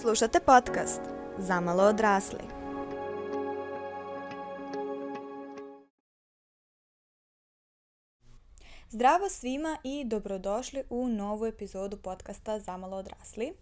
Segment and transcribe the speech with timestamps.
[0.00, 1.00] Slušate podcast
[1.38, 2.38] Zamalo odrasli.
[8.90, 13.52] Zdravo svima i dobrodošli u novu epizodu podcasta Zamalo odrasli.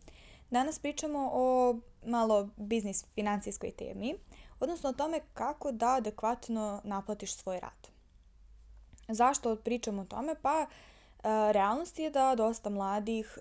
[0.51, 1.77] Danas pričamo o
[2.07, 4.15] malo biznis financijskoj temi,
[4.61, 7.89] odnosno o tome kako da adekvatno naplatiš svoj rad.
[9.09, 10.35] Zašto pričamo o tome?
[10.43, 10.67] Pa
[11.53, 13.39] realnost je da dosta mladih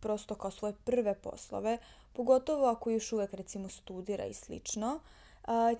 [0.00, 1.78] prosto kao svoje prve poslove,
[2.12, 5.00] pogotovo ako još uvek recimo studira i slično,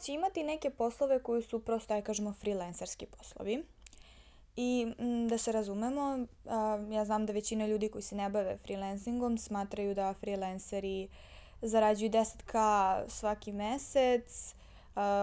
[0.01, 3.65] će imati neke poslove koji su prosto, aj kažemo, freelancerski poslovi.
[4.57, 4.87] I
[5.29, 6.27] da se razumemo,
[6.91, 11.09] ja znam da većina ljudi koji se ne bave freelancingom smatraju da freelanceri
[11.63, 14.55] zarađuju 10k svaki mesec,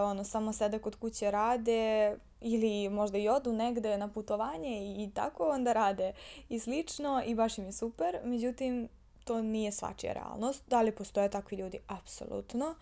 [0.04, 5.50] ono, samo sede kod kuće rade, ili možda i odu negde na putovanje i tako
[5.50, 6.14] onda rade
[6.50, 8.20] i slično i baš im je super.
[8.24, 8.90] Međutim,
[9.30, 10.64] to nije svačija realnost.
[10.68, 11.80] Da li postoje takvi ljudi?
[11.88, 12.76] Apsolutno.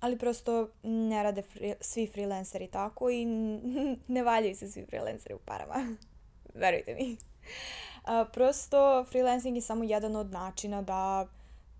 [0.00, 3.26] Ali prosto ne rade free, svi freelanceri tako i
[4.14, 5.96] ne valjaju se svi freelanceri u parama.
[6.62, 7.16] Verujte mi.
[8.04, 11.26] A, prosto freelancing je samo jedan od načina da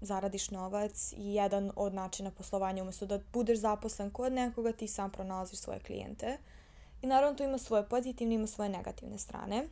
[0.01, 5.11] zaradiš novac i jedan od načina poslovanja umesto da budeš zaposlen kod nekoga ti sam
[5.11, 6.39] pronalaziš svoje klijente.
[7.03, 9.69] I naravno to ima svoje pozitivne, ima svoje negativne strane.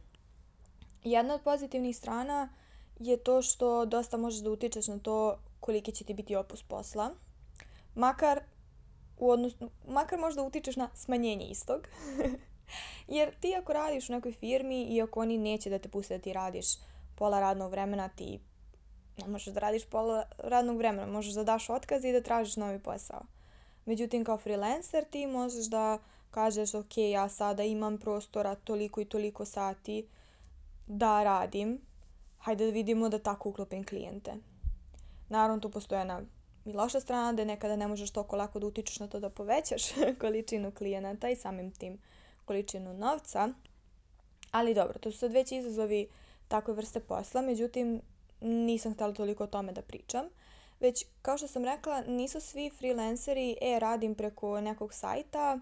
[1.05, 2.49] Jedna od pozitivnih strana
[2.99, 7.11] je to što dosta možeš da utičeš na to koliki će ti biti opus posla.
[7.95, 8.41] Makar
[9.19, 11.89] u odnosu, makar možda utičeš na smanjenje istog.
[13.09, 16.23] Jer ti ako radiš u nekoj firmi i ako oni neće da te puste da
[16.23, 16.67] ti radiš
[17.17, 18.41] pola radnog vremena, ti
[19.19, 22.79] ne možeš da radiš pola radnog vremena, možeš da daš otkaz i da tražiš novi
[22.79, 23.23] posao.
[23.85, 25.99] Međutim, kao freelancer ti možeš da
[26.31, 30.09] kažeš ok, ja sada imam prostora toliko i toliko sati
[30.87, 31.81] da radim,
[32.49, 34.35] hajde da vidimo da tako uklopim klijente.
[35.29, 36.23] Naravno, tu postoje jedna
[36.65, 39.83] i loša strana da nekada ne možeš toliko lako da utičeš na to da povećaš
[40.21, 41.99] količinu klijenata i samim tim
[42.45, 43.49] količinu novca.
[44.51, 46.09] Ali dobro, to su sad već izazovi
[46.49, 48.01] takve vrste posla, međutim
[48.41, 50.25] nisam htjela toliko o tome da pričam.
[50.81, 55.55] Već, kao što sam rekla, nisu svi freelanceri, e, radim preko nekog sajta,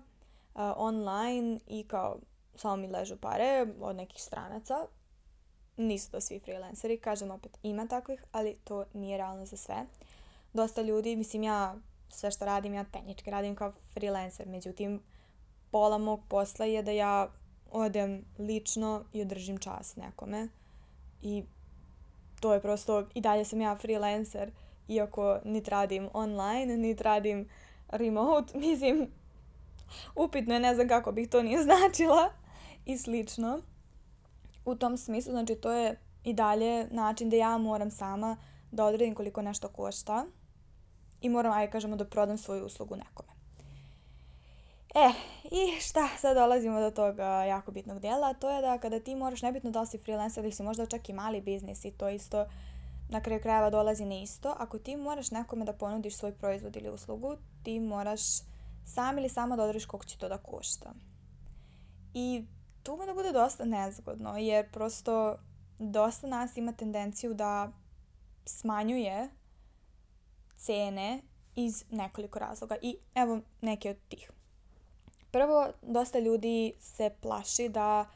[0.55, 2.19] uh, online i kao
[2.55, 4.87] samo mi ležu pare od nekih stranaca.
[5.77, 9.87] Nisu to svi freelanceri, kažem opet ima takvih, ali to nije realno za sve.
[10.53, 11.77] Dosta ljudi, mislim ja
[12.09, 15.03] sve što radim, ja tehnički radim kao freelancer, međutim
[15.71, 17.29] pola mog posla je da ja
[17.71, 20.49] odem lično i održim čas nekome
[21.23, 21.45] i
[22.41, 24.51] to je prosto, i dalje sam ja freelancer,
[24.89, 27.49] iako nit radim online, nit radim
[27.89, 29.11] remote, mislim,
[30.15, 32.31] upitno je, ne znam kako bih to nije značila
[32.85, 33.61] i slično.
[34.67, 38.37] U tom smislu, znači to je i dalje način da ja moram sama
[38.71, 40.27] da odredim koliko nešto košta
[41.21, 43.37] i moram, ajde kažemo, da prodam svoju uslugu nekome.
[44.95, 45.13] E,
[45.45, 49.43] i šta, sad dolazimo do toga jako bitnog dijela, to je da kada ti moraš,
[49.43, 52.47] nebitno da li si freelancer ili si možda čak i mali biznis i to isto
[53.09, 56.91] na kraju krajeva dolazi na isto, ako ti moraš nekome da ponudiš svoj proizvod ili
[56.91, 58.21] uslugu, ti moraš
[58.85, 60.95] sam ili sama da odrediš koliko će to da košta.
[62.15, 62.45] I
[62.87, 65.37] tu da bude dosta nezgodno, jer prosto
[65.79, 67.73] dosta nas ima tendenciju da
[68.45, 69.29] smanjuje
[70.57, 71.21] cene
[71.57, 72.77] iz nekoliko razloga.
[72.83, 74.31] I evo neke od tih.
[75.31, 78.07] Prvo, dosta ljudi se plaši da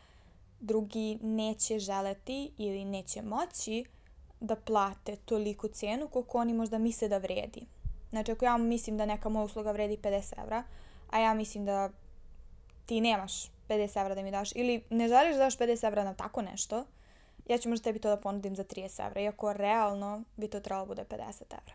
[0.60, 3.84] drugi neće želeti ili neće moći
[4.40, 7.66] da plate toliku cenu koliko oni možda misle da vredi.
[8.10, 10.64] Znači, ako ja mislim da neka moja usluga vredi 50 evra,
[11.10, 11.90] a ja mislim da
[12.90, 16.14] ti nemaš 50 evra da mi daš, ili ne želiš da daš 50 evra na
[16.14, 16.84] tako nešto,
[17.48, 20.86] ja ću možda tebi to da ponudim za 30 evra, iako realno bi to trebalo
[20.86, 21.74] bude 50 evra.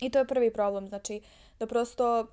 [0.00, 1.20] I to je prvi problem, znači
[1.58, 2.26] da prosto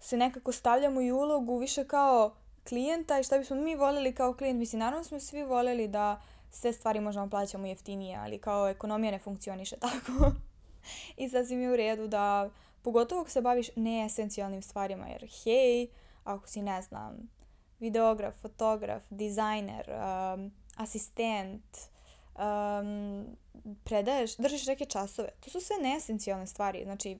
[0.00, 2.34] se nekako stavljamo i ulogu više kao
[2.68, 4.58] klijenta i šta bismo mi volili kao klijent.
[4.58, 9.18] Mislim, naravno smo svi voleli da sve stvari možemo plaćamo jeftinije, ali kao ekonomija ne
[9.18, 10.32] funkcioniše tako.
[11.16, 12.50] I sasvim je u redu da,
[12.82, 15.88] pogotovo ako se baviš neesencijalnim stvarima, jer hej,
[16.24, 17.28] ako si, ne znam,
[17.80, 21.78] videograf, fotograf, dizajner, um, asistent,
[22.34, 23.26] um,
[23.84, 26.84] predaješ, držiš neke časove, to su sve neesencijalne stvari.
[26.84, 27.18] Znači,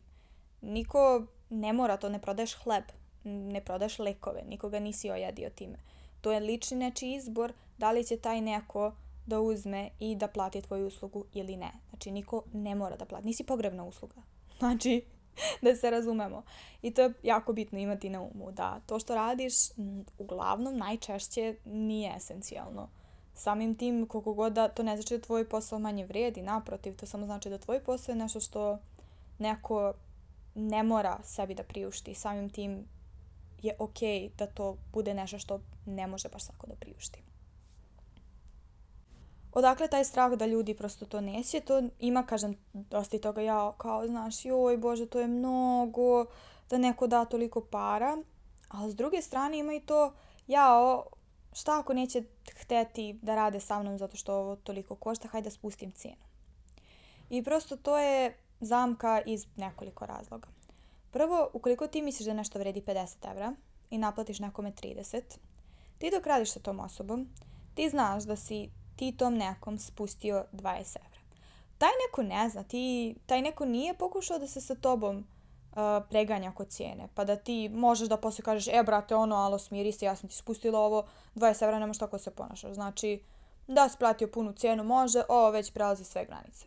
[0.60, 2.84] niko ne mora to, ne prodaješ hleb,
[3.24, 5.78] ne prodaješ lekove, nikoga nisi ojadio time.
[6.20, 8.92] To je lični nečiji izbor da li će taj neko
[9.26, 11.72] da uzme i da plati tvoju uslugu ili ne.
[11.88, 13.26] Znači, niko ne mora da plati.
[13.26, 14.22] Nisi pogrebna usluga.
[14.58, 15.04] Znači,
[15.62, 16.42] da se razumemo.
[16.82, 19.54] I to je jako bitno imati na umu, da to što radiš
[20.18, 22.88] uglavnom najčešće nije esencijalno.
[23.34, 27.06] Samim tim, koliko god da, to ne znači da tvoj posao manje vredi, naprotiv, to
[27.06, 28.78] samo znači da tvoj posao je nešto što
[29.38, 29.94] neko
[30.54, 32.14] ne mora sebi da priušti.
[32.14, 32.88] Samim tim
[33.62, 33.98] je ok
[34.38, 37.22] da to bude nešto što ne može baš svako da priušti.
[39.52, 43.72] Odakle taj strah da ljudi prosto to neće, to ima, kažem, dosta i toga ja
[43.78, 46.26] kao, znaš, joj bože, to je mnogo,
[46.70, 48.16] da neko da toliko para,
[48.68, 50.12] ali s druge strane ima i to,
[50.46, 51.06] jao,
[51.52, 52.22] šta ako neće
[52.60, 56.22] hteti da rade sa mnom zato što ovo toliko košta, hajde da spustim cijenu.
[57.30, 60.48] I prosto to je zamka iz nekoliko razloga.
[61.10, 63.54] Prvo, ukoliko ti misliš da nešto vredi 50 evra
[63.90, 65.22] i naplatiš nekome 30,
[65.98, 67.28] ti dok radiš sa tom osobom,
[67.74, 71.20] ti znaš da si ti tom nekom spustio 20 evra.
[71.78, 75.76] Taj neko ne zna, ti, taj neko nije pokušao da se sa tobom uh,
[76.10, 79.92] preganja kod cijene, pa da ti možeš da posle kažeš, e brate, ono, alo, smiri
[79.92, 82.72] se, ja sam ti spustila ovo, 20 evra, nemaš tako se ponašaš.
[82.72, 83.22] Znači,
[83.66, 86.66] da si platio punu cijenu, može, ovo već prelazi sve granice.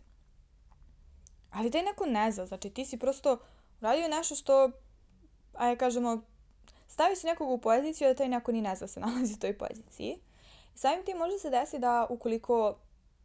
[1.52, 3.38] Ali taj neko ne zna, znači ti si prosto
[3.82, 4.72] uradio nešto što,
[5.54, 6.22] ajde kažemo,
[6.88, 9.40] stavi se nekog u poziciju da taj neko ni ne zna da se nalazi u
[9.40, 10.20] toj poziciji.
[10.76, 12.76] Samim tim može se desiti da ukoliko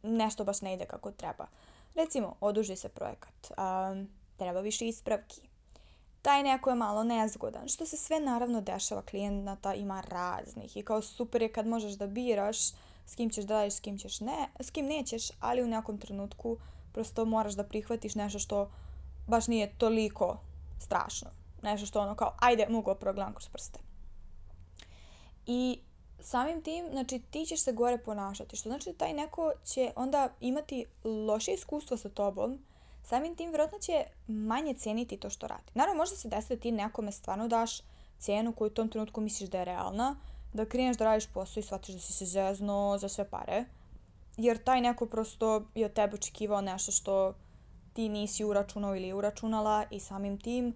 [0.03, 1.47] nešto baš ne ide kako treba.
[1.95, 5.41] Recimo, oduži se projekat, um, treba više ispravki,
[6.21, 11.01] taj neko je malo nezgodan, što se sve naravno dešava, klijenata ima raznih i kao
[11.01, 12.57] super je kad možeš da biraš
[13.05, 15.97] s kim ćeš da radiš, s kim, ćeš ne, s kim nećeš, ali u nekom
[15.97, 16.57] trenutku
[16.93, 18.71] prosto moraš da prihvatiš nešto što
[19.27, 20.37] baš nije toliko
[20.79, 21.29] strašno.
[21.61, 23.79] Nešto što ono kao, ajde, mogu progledam kroz prste.
[25.45, 25.79] I
[26.21, 30.29] samim tim, znači ti ćeš se gore ponašati, što znači da taj neko će onda
[30.39, 32.59] imati loše iskustvo sa tobom,
[33.03, 35.71] samim tim vjerojatno će manje cijeniti to što radi.
[35.73, 37.81] Naravno, može se desiti da ti nekome stvarno daš
[38.19, 40.15] cijenu koju u tom trenutku misliš da je realna,
[40.53, 43.65] da kreneš da radiš posao i shvatiš da si se zezno za sve pare,
[44.37, 47.33] jer taj neko prosto je od tebe očekivao nešto što
[47.93, 50.75] ti nisi uračunao ili uračunala i samim tim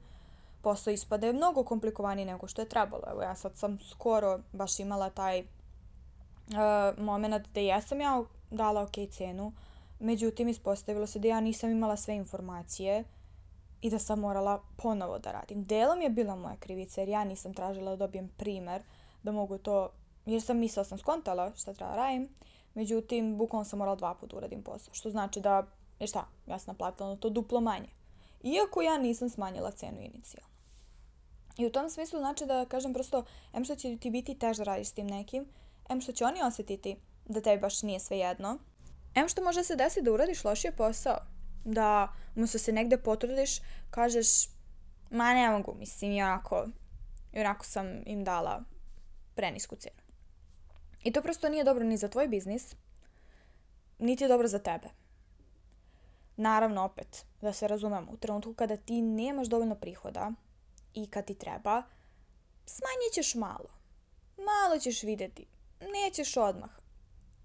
[0.66, 3.04] posao ispade mnogo komplikovaniji nego što je trebalo.
[3.12, 9.10] Evo ja sad sam skoro baš imala taj uh, moment da jesam ja dala ok
[9.12, 9.54] cenu,
[10.00, 13.04] međutim ispostavilo se da ja nisam imala sve informacije
[13.82, 15.64] i da sam morala ponovo da radim.
[15.66, 18.82] Delom je bila moja krivica jer ja nisam tražila da dobijem primer
[19.24, 19.90] da mogu to,
[20.26, 22.30] jer sam mislila sam skontala šta treba da radim,
[22.74, 25.68] međutim bukvalno sam morala dva puta uradim posao, što znači da,
[26.00, 27.90] je šta, ja sam naplatila na to duplo manje.
[28.44, 30.55] Iako ja nisam smanjila cenu inicijalno.
[31.58, 33.24] I u tom smislu znači da kažem prosto,
[33.54, 35.46] em što će ti biti teže radiš s tim nekim,
[35.90, 38.58] em što će oni osjetiti da tebi baš nije sve jedno,
[39.16, 41.18] em što može se desiti da uradiš lošije posao,
[41.66, 43.60] da umjesto se negde potrudiš,
[43.90, 44.28] kažeš,
[45.10, 46.68] ma ne mogu, mislim, jako,
[47.36, 48.64] onako sam im dala
[49.36, 50.02] prenisku cijenu.
[51.04, 52.76] I to prosto nije dobro ni za tvoj biznis,
[54.00, 54.88] niti je dobro za tebe.
[56.38, 60.32] Naravno, opet, da se razumemo, u trenutku kada ti nemaš dovoljno prihoda,
[60.96, 61.84] i kad ti treba,
[62.66, 63.70] smanjit ćeš malo.
[64.38, 65.46] Malo ćeš vidjeti.
[65.82, 66.70] Nećeš odmah.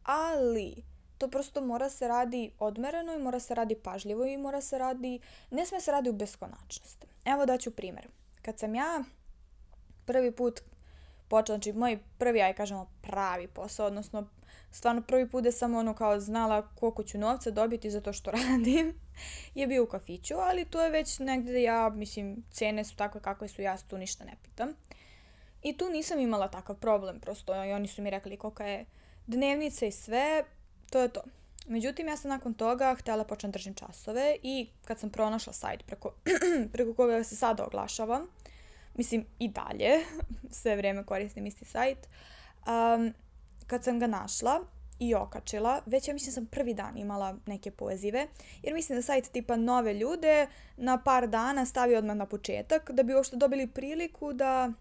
[0.02, 0.84] Ali,
[1.18, 5.20] to prosto mora se radi odmereno i mora se radi pažljivo i mora se radi,
[5.50, 7.06] ne sme se radi u beskonačnost.
[7.24, 8.08] Evo daću primjer.
[8.42, 9.02] Kad sam ja
[10.06, 10.60] prvi put
[11.28, 14.28] počela, znači moj prvi, aj kažemo, pravi posao, odnosno
[14.70, 18.30] stvarno prvi put da sam ono kao znala koliko ću novca dobiti za to što
[18.40, 19.00] radim,
[19.54, 23.20] je bio u kafiću, ali to je već negdje da ja, mislim, cene su takve
[23.20, 24.74] kakve su, ja tu ništa ne pitam.
[25.62, 28.84] I tu nisam imala takav problem, prosto i oni su mi rekli kolika je
[29.26, 30.44] dnevnica i sve,
[30.90, 31.22] to je to.
[31.66, 36.14] Međutim, ja sam nakon toga htjela početi držim časove i kad sam pronašla sajt preko,
[36.72, 38.26] preko koga se sada oglašavam,
[38.94, 39.90] mislim i dalje,
[40.60, 41.98] sve vrijeme koristim isti sajt,
[42.66, 43.14] um,
[43.66, 44.60] kad sam ga našla
[45.00, 48.26] i okačila, već ja mislim sam prvi dan imala neke pozive,
[48.62, 53.02] jer mislim da sajt tipa nove ljude na par dana stavi odmah na početak, da
[53.02, 54.72] bi uopšte dobili priliku da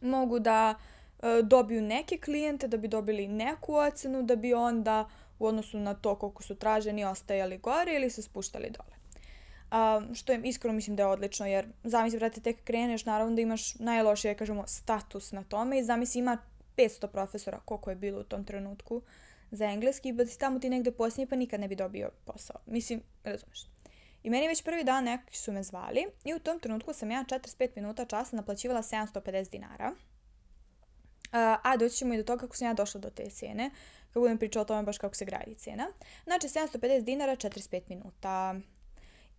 [0.00, 0.74] mogu da
[1.22, 5.94] e, dobiju neke klijente, da bi dobili neku ocenu, da bi onda u odnosu na
[5.94, 8.96] to koliko su traženi ostajali gore ili se spuštali dole.
[9.66, 13.42] Um, što je iskreno mislim da je odlično, jer zamisli, brate, tek kreneš, naravno da
[13.42, 16.38] imaš najlošije, kažemo, status na tome i zamisli ima
[16.76, 19.02] 500 profesora, koliko je bilo u tom trenutku
[19.50, 22.56] za engleski, ba si tamo ti negde posljednji pa nikad ne bi dobio posao.
[22.66, 23.66] Mislim, razumeš.
[24.22, 27.24] I meni već prvi dan neki su me zvali i u tom trenutku sam ja
[27.28, 29.94] 45 minuta časa naplaćivala 750 dinara.
[31.62, 33.70] A doći ćemo i do toga kako sam ja došla do te cijene,
[34.08, 35.86] kako budem pričala o tome baš kako se gradi cijena.
[36.24, 38.54] Znači 750 dinara 45 minuta.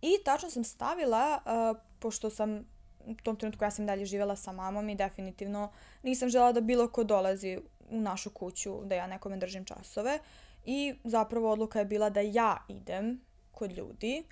[0.02, 2.66] I tačno sam stavila, uh, pošto sam
[3.06, 6.88] u tom trenutku ja sam dalje živjela sa mamom i definitivno nisam žela da bilo
[6.88, 7.58] ko dolazi
[7.90, 10.18] u našu kuću da ja nekome držim časove
[10.64, 13.20] i zapravo odluka je bila da ja idem
[13.52, 14.24] kod ljudi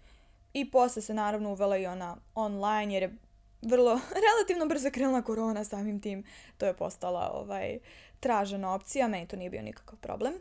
[0.56, 3.16] I posle se naravno uvela i ona online jer je
[3.62, 6.24] vrlo relativno brzo krenula korona samim tim.
[6.58, 7.78] To je postala ovaj,
[8.20, 10.34] tražena opcija, meni to nije bio nikakav problem.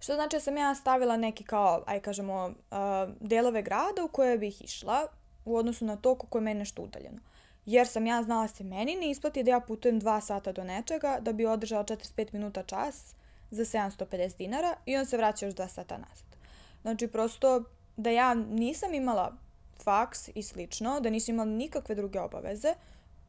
[0.00, 2.76] Što znači da sam ja stavila neki kao, aj kažemo, uh,
[3.20, 5.06] delove grada u koje bih išla
[5.44, 7.18] u odnosu na to kako je meni nešto udaljeno.
[7.66, 11.18] Jer sam ja znala se meni ne isplati da ja putujem 2 sata do nečega
[11.20, 13.14] da bi održala 45 minuta čas
[13.50, 16.36] za 750 dinara i on se vraća još 2 sata nazad.
[16.82, 17.64] Znači prosto
[17.96, 19.36] da ja nisam imala
[19.82, 22.74] faks i slično, da nisam imala nikakve druge obaveze,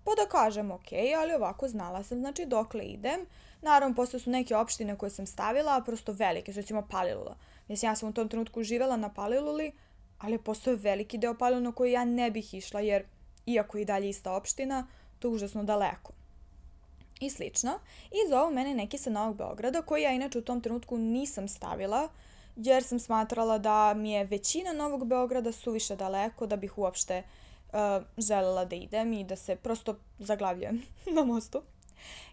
[0.03, 0.91] pa da kažem ok,
[1.21, 3.25] ali ovako znala sam znači dokle idem.
[3.61, 7.35] Naravno, posle su neke opštine koje sam stavila, prosto velike, su recimo Palilula.
[7.67, 9.71] Mislim, ja sam u tom trenutku živela na Paliluli,
[10.23, 13.03] ali postoje veliki deo Palilula na koji ja ne bih išla, jer
[13.45, 14.87] iako i dalje ista opština,
[15.19, 16.13] to je užasno daleko.
[17.19, 17.79] I slično.
[18.11, 22.07] I zovu mene neki sa Novog Beograda, koji ja inače u tom trenutku nisam stavila,
[22.55, 27.23] jer sam smatrala da mi je većina Novog Beograda suviše daleko da bih uopšte
[27.73, 30.81] uh, želela da idem i da se prosto zaglavljujem
[31.15, 31.61] na mostu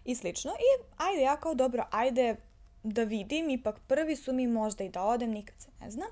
[0.05, 0.51] i slično.
[0.51, 2.35] I ajde, ja kao dobro, ajde
[2.83, 6.05] da vidim, ipak prvi su mi možda i da odem, nikad se ne zna.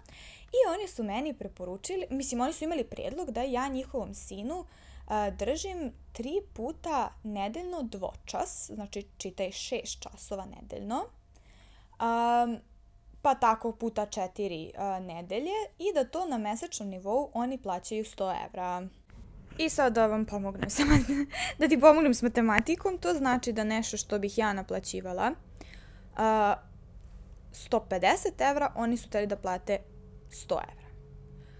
[0.51, 4.65] I oni su meni preporučili, mislim, oni su imali predlog da ja njihovom sinu
[5.07, 11.05] a, držim tri puta nedeljno dvočas, znači čitaj šest časova nedeljno,
[11.99, 12.57] a,
[13.21, 18.45] pa tako puta četiri a, nedelje i da to na mesečnom nivou oni plaćaju 100
[18.45, 18.87] evra.
[19.57, 20.83] I sad da vam pomognem sa,
[21.59, 25.31] da ti pomognem s matematikom, to znači da nešto što bih ja naplaćivala
[26.13, 26.69] uh,
[27.71, 29.79] 150 evra, oni su teli da plate
[30.29, 30.89] 100 evra.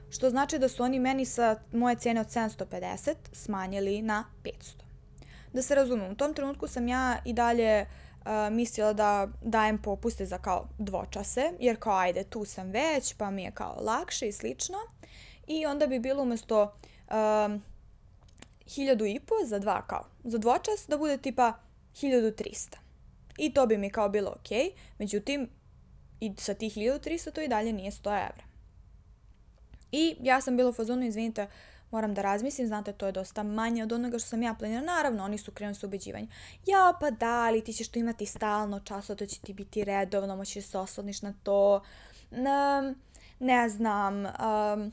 [0.10, 4.52] Što znači da su oni meni sa moje cene od 750 smanjili na 500.
[5.54, 10.26] Da se razumem, u tom trenutku sam ja i dalje uh, mislila da dajem popuste
[10.26, 14.32] za kao dvočase, jer kao ajde tu sam već, pa mi je kao lakše i
[14.32, 14.78] slično.
[15.48, 16.74] I onda bi bilo umesto
[17.44, 17.62] um,
[18.68, 21.54] hiljadu i po za dva kao, za dvočas da bude tipa
[21.94, 22.76] 1300.
[23.38, 25.50] I to bi mi kao bilo ok, međutim,
[26.20, 28.49] i sa tih 1300 to i dalje nije 100 evra.
[29.92, 31.48] I ja sam bila u fazonu, izvinite,
[31.92, 34.86] moram da razmislim, znate, to je dosta manje od onoga što sam ja planirala.
[34.86, 36.28] Naravno, oni su krenuli sa ubeđivanje.
[36.66, 40.36] Ja, pa da, ali ti ćeš to imati stalno časo, to će ti biti redovno,
[40.36, 41.84] moćeš se osloniš na to.
[42.32, 42.94] Ne,
[43.40, 44.92] ne znam, um,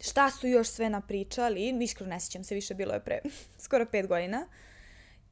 [0.00, 3.20] šta su još sve napričali, iskreno ne sjećam se, više bilo je pre
[3.64, 4.46] skoro pet godina.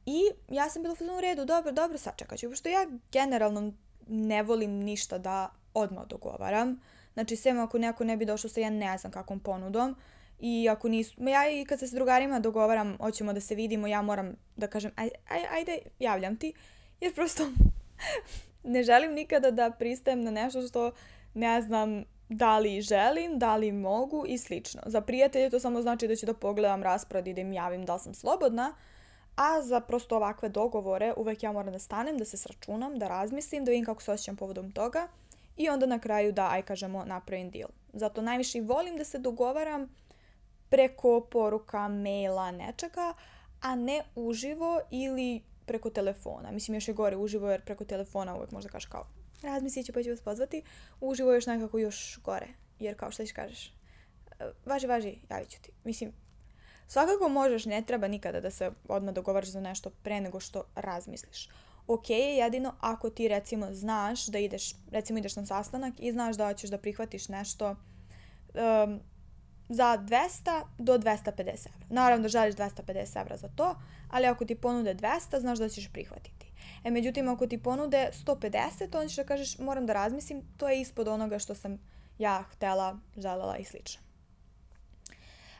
[0.05, 3.73] I ja sam bila u redu, dobro, dobro, sačekat ću, pošto ja generalno
[4.07, 6.79] ne volim ništa da odmah dogovaram.
[7.17, 9.95] Znači, sve ako neko ne bi došao sa ja ne znam kakvom ponudom,
[10.39, 14.01] I ako nisu, ja i kad se s drugarima dogovaram, hoćemo da se vidimo, ja
[14.01, 16.53] moram da kažem, aj, aj, ajde, javljam ti,
[17.01, 17.47] jer prosto
[18.73, 20.91] ne želim nikada da pristajem na nešto što
[21.33, 24.81] ne znam da li želim, da li mogu i slično.
[24.85, 27.93] Za prijatelje to samo znači da ću da pogledam raspored i da im javim da
[27.93, 28.75] li sam slobodna,
[29.35, 33.65] a za prosto ovakve dogovore uvek ja moram da stanem, da se sračunam, da razmislim,
[33.65, 35.07] da vidim kako se osjećam povodom toga
[35.57, 37.69] i onda na kraju da, aj kažemo, napravim deal.
[37.93, 39.95] Zato najviše volim da se dogovaram
[40.69, 43.13] preko poruka, maila, nečega,
[43.61, 46.51] a ne uživo ili preko telefona.
[46.51, 49.03] Mislim, još je gore uživo jer preko telefona uvek možda kažeš kao
[49.41, 50.61] razmislit ću pa ću vas pozvati.
[51.01, 52.47] Uživo još nekako još gore.
[52.79, 53.73] Jer kao šta ćeš kažeš?
[54.65, 55.71] Važi, važi, javit ću ti.
[55.83, 56.13] Mislim,
[56.87, 61.49] svakako možeš, ne treba nikada da se odmah dogovaraš za nešto pre nego što razmisliš.
[61.87, 66.35] Ok je jedino ako ti recimo znaš da ideš, recimo ideš na sastanak i znaš
[66.37, 68.99] da hoćeš da prihvatiš nešto um,
[69.69, 71.87] za 200 do 250 evra.
[71.89, 73.75] Naravno da želiš 250 evra za to,
[74.09, 76.51] ali ako ti ponude 200, znaš da ćeš prihvatiti.
[76.83, 80.81] E, međutim, ako ti ponude 150, onda ćeš da kažeš moram da razmislim, to je
[80.81, 81.79] ispod onoga što sam
[82.17, 84.01] ja htela, želela i slično.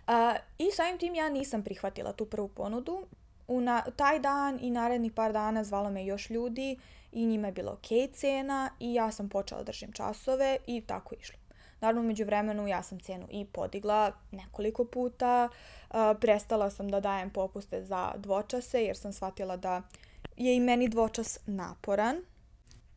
[0.07, 0.13] Uh,
[0.57, 3.07] I samim tim ja nisam prihvatila tu prvu ponudu.
[3.47, 6.77] U na, taj dan i narednih par dana zvalo me još ljudi
[7.11, 11.15] i njima je bilo ok cena i ja sam počela da držim časove i tako
[11.19, 11.37] išlo.
[11.81, 15.49] Naravno, među vremenu ja sam cenu i podigla nekoliko puta.
[15.89, 19.81] Uh, prestala sam da dajem popuste za dvočase jer sam shvatila da
[20.37, 22.21] je i meni dvočas naporan.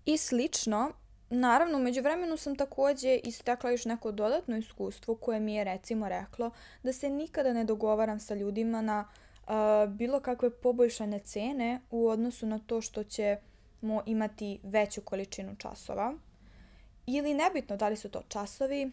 [0.05, 0.93] I slično,
[1.31, 6.51] naravno, među vremenu sam takođe istekla još neko dodatno iskustvo koje mi je recimo reklo
[6.83, 9.09] da se nikada ne dogovaram sa ljudima na
[9.89, 16.15] bilo kakve poboljšane cene u odnosu na to što ćemo imati veću količinu časova.
[17.07, 18.91] Ili nebitno da li su to časovi,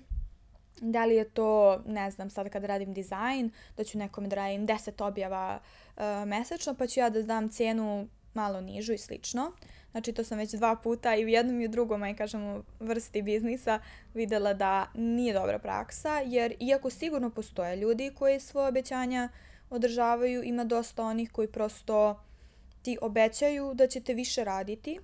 [0.82, 4.68] da li je to, ne znam, sad kad radim dizajn, da ću nekome da radim
[4.68, 9.52] 10 objava uh, mesečno, pa ću ja da dam cenu malo nižu i slično.
[9.92, 13.22] Znači to sam već dva puta i u jednom i u drugom, aj kažemo, vrsti
[13.22, 13.80] biznisa
[14.14, 19.30] videla da nije dobra praksa, jer iako sigurno postoje ljudi koji svoje obećanja
[19.70, 22.20] održavaju, ima dosta onih koji prosto
[22.82, 25.00] ti obećaju da ćete više raditi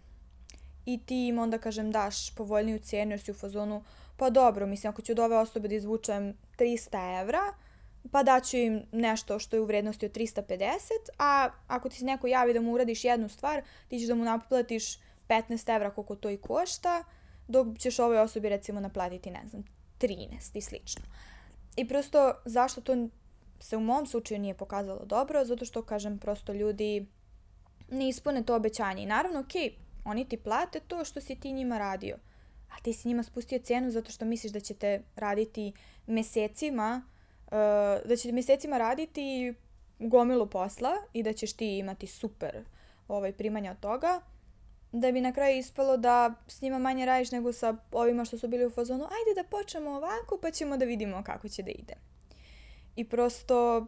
[0.85, 3.83] i ti im onda, kažem, daš povoljniju cijenu jer si u fazonu,
[4.17, 7.41] pa dobro, mislim, ako ću od ove osobe da izvučem 300 evra,
[8.11, 10.69] pa daću im nešto što je u vrednosti od 350,
[11.19, 14.23] a ako ti se neko javi da mu uradiš jednu stvar, ti ćeš da mu
[14.23, 17.03] naplatiš 15 evra koliko to i košta,
[17.47, 19.63] dok ćeš ovoj osobi recimo naplatiti, ne znam,
[19.99, 21.03] 13 i slično.
[21.75, 23.07] I prosto zašto to
[23.63, 27.05] se u mom slučaju nije pokazalo dobro, zato što, kažem, prosto ljudi
[27.89, 29.03] ne ispune to obećanje.
[29.03, 29.53] I naravno, ok,
[30.05, 32.17] oni ti plate to što si ti njima radio,
[32.71, 35.73] a ti si njima spustio cenu zato što misliš da ćete raditi
[36.07, 37.01] mesecima,
[37.45, 37.51] uh,
[38.05, 39.53] da ćete mesecima raditi
[39.99, 42.63] gomilu posla i da ćeš ti imati super
[43.07, 44.21] ovaj, primanja od toga,
[44.91, 48.47] da bi na kraju ispalo da s njima manje radiš nego sa ovima što su
[48.47, 51.93] bili u fazonu ajde da počnemo ovako pa ćemo da vidimo kako će da ide.
[52.95, 53.85] I prosto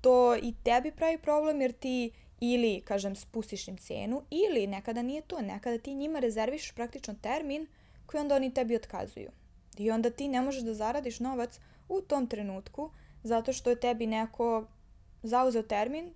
[0.00, 2.10] to i tebi pravi problem jer ti
[2.40, 7.66] ili, kažem, spustiš im cenu ili nekada nije to, nekada ti njima rezerviš praktično termin
[8.06, 9.30] koji onda oni tebi otkazuju.
[9.78, 12.90] I onda ti ne možeš da zaradiš novac u tom trenutku
[13.22, 14.66] zato što je tebi neko
[15.22, 16.14] zauzeo termin,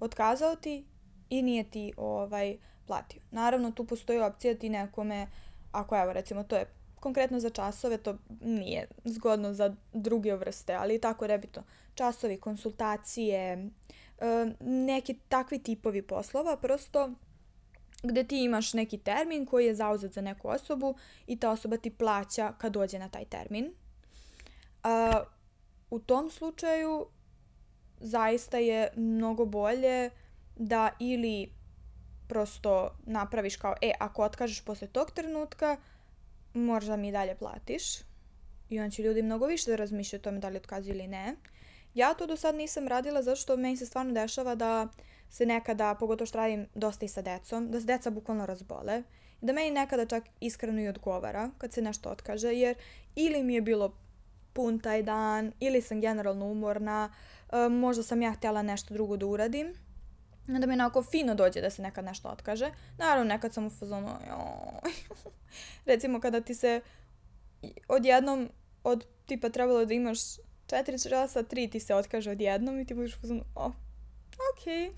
[0.00, 0.84] otkazao ti
[1.30, 2.56] i nije ti ovaj,
[2.86, 3.22] platio.
[3.30, 5.26] Naravno, tu postoji opcija da ti nekome,
[5.72, 6.66] ako evo recimo to je
[7.00, 11.62] konkretno za časove, to nije zgodno za druge vrste, ali tako rebito.
[11.94, 13.70] Časovi, konsultacije,
[14.60, 17.10] neki takvi tipovi poslova, prosto
[18.02, 20.94] gde ti imaš neki termin koji je zauzet za neku osobu
[21.26, 23.72] i ta osoba ti plaća kad dođe na taj termin.
[24.82, 25.22] A,
[25.90, 27.06] u tom slučaju
[28.00, 30.10] zaista je mnogo bolje
[30.56, 31.52] da ili
[32.28, 35.76] prosto napraviš kao, e, ako otkažeš posle tog trenutka,
[36.56, 37.84] moraš da mi dalje platiš.
[38.68, 41.36] I on će ljudi mnogo više da razmišljaju o tome da li otkazuju ili ne.
[41.94, 44.88] Ja to do sad nisam radila zato što meni se stvarno dešava da
[45.30, 49.02] se nekada, pogotovo što radim dosta i sa decom, da se deca bukvalno razbole.
[49.40, 52.76] Da meni nekada čak iskreno i odgovara kad se nešto otkaže, jer
[53.14, 53.96] ili mi je bilo
[54.52, 57.12] pun taj dan, ili sam generalno umorna,
[57.52, 59.74] e, možda sam ja htjela nešto drugo da uradim.
[60.46, 62.70] Da mi onako fino dođe da se nekad nešto otkaže.
[62.98, 64.08] Naravno, nekad sam u fazonu,
[65.86, 66.80] recimo kada ti se
[67.88, 68.48] odjednom
[68.84, 70.18] od tipa trebalo da imaš
[70.66, 74.94] četiri časa, tri ti se otkaže odjednom i ti budeš uzmano, o, ok.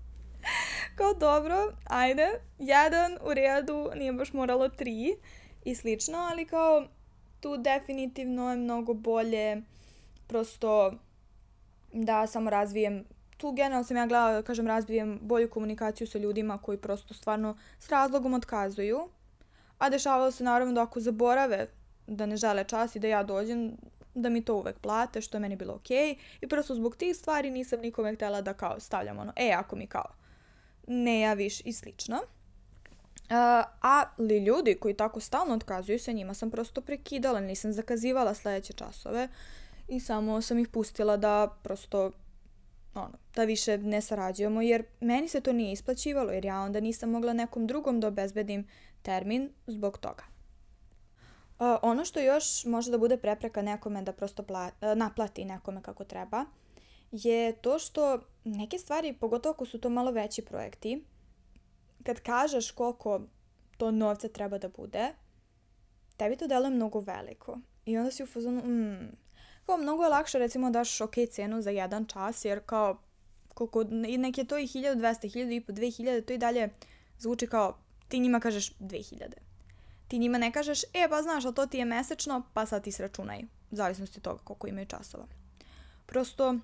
[0.96, 5.16] Kao dobro, ajde, jedan u redu, nije baš moralo tri
[5.64, 6.86] i slično, ali kao
[7.40, 9.62] tu definitivno je mnogo bolje
[10.26, 10.92] prosto
[11.92, 13.04] da samo razvijem
[13.40, 17.56] tu generalno sam ja gledala da kažem razvijem bolju komunikaciju sa ljudima koji prosto stvarno
[17.78, 19.08] s razlogom otkazuju.
[19.78, 21.66] A dešavalo se naravno da ako zaborave
[22.06, 23.76] da ne žele čas i da ja dođem,
[24.14, 25.96] da mi to uvek plate, što je meni bilo okej.
[25.96, 26.16] Okay.
[26.40, 29.86] I prosto zbog tih stvari nisam nikome htjela da kao stavljam ono, e, ako mi
[29.86, 30.20] kao
[30.86, 32.16] ne javiš i slično.
[32.16, 33.36] Uh,
[33.80, 39.28] ali ljudi koji tako stalno otkazuju se, njima sam prosto prekidala, nisam zakazivala sledeće časove
[39.88, 42.10] i samo sam ih pustila da prosto
[42.94, 47.10] ono, da više ne sarađujemo, jer meni se to nije isplaćivalo, jer ja onda nisam
[47.10, 48.68] mogla nekom drugom da obezbedim
[49.02, 50.24] termin zbog toga.
[51.58, 55.82] Uh, ono što još može da bude prepreka nekome da prosto pla, uh, naplati nekome
[55.82, 56.44] kako treba,
[57.12, 61.04] je to što neke stvari, pogotovo ako su to malo veći projekti,
[62.02, 63.20] kad kažeš koliko
[63.76, 65.08] to novca treba da bude,
[66.16, 67.58] tebi to deluje mnogo veliko.
[67.86, 69.16] I onda si u fazonu, mm,
[69.66, 72.98] kao mnogo je lakše recimo daš ok cenu za jedan čas, jer kao
[73.54, 73.84] koliko,
[74.18, 76.68] nek je to i 1200, 1000 i po 2000, to i dalje
[77.18, 79.24] zvuči kao ti njima kažeš 2000.
[80.08, 82.92] Ti njima ne kažeš, e pa znaš, ali to ti je mesečno, pa sad ti
[82.92, 85.26] sračunaj, u zavisnosti od toga koliko imaju časova.
[86.06, 86.54] Prosto,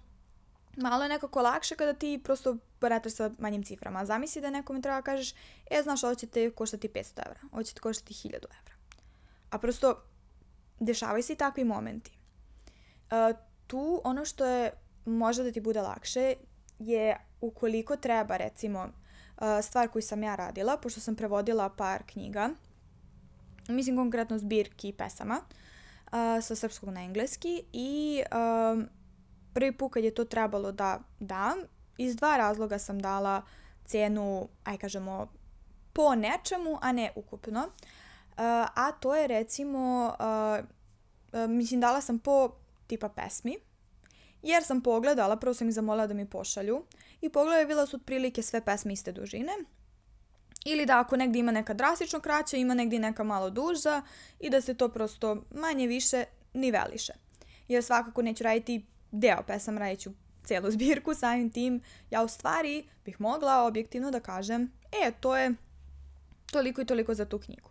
[0.76, 4.04] malo je nekako lakše kada ti prosto barataš sa manjim ciframa.
[4.04, 5.34] Zamisli da nekome treba kažeš,
[5.70, 8.74] e znaš, ovo će te koštati 500 evra, ovo će te koštati 1000 evra.
[9.50, 10.02] A prosto,
[10.80, 12.15] dešavaju se i takvi momenti.
[13.66, 14.72] Tu ono što je
[15.04, 16.34] možda da ti bude lakše
[16.78, 18.88] je ukoliko treba recimo
[19.62, 22.50] stvar koju sam ja radila, pošto sam prevodila par knjiga,
[23.68, 25.40] mislim konkretno zbirki pesama
[26.42, 28.22] sa srpskog na engleski i
[29.52, 31.58] prvi put kad je to trebalo da dam,
[31.98, 33.42] iz dva razloga sam dala
[33.84, 35.32] cenu, aj kažemo,
[35.92, 37.68] po nečemu, a ne ukupno.
[38.74, 40.12] A to je recimo,
[41.48, 42.50] mislim dala sam po
[42.86, 43.56] tipa pesmi,
[44.42, 46.84] jer sam pogledala, prvo sam ih zamolila da mi pošalju,
[47.20, 49.52] i pogledala su otprilike sve pesme iste dužine,
[50.68, 54.02] Ili da ako negdje ima neka drastično kraća, ima negdje neka malo duža
[54.40, 57.12] i da se to prosto manje više niveliše.
[57.68, 60.10] Jer svakako neću raditi deo pesama, radit ću
[60.44, 64.72] cijelu zbirku, samim tim ja u stvari bih mogla objektivno da kažem
[65.04, 65.54] e, to je
[66.52, 67.70] toliko i toliko za tu knjigu.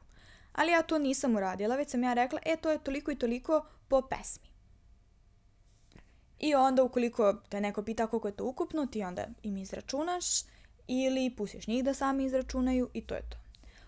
[0.54, 3.66] Ali ja to nisam uradila, već sam ja rekla e, to je toliko i toliko
[3.88, 4.55] po pesmi.
[6.40, 10.26] I onda ukoliko te neko pita koliko je to ukupno, ti onda im izračunaš
[10.88, 13.38] ili pustiš njih da sami izračunaju i to je to.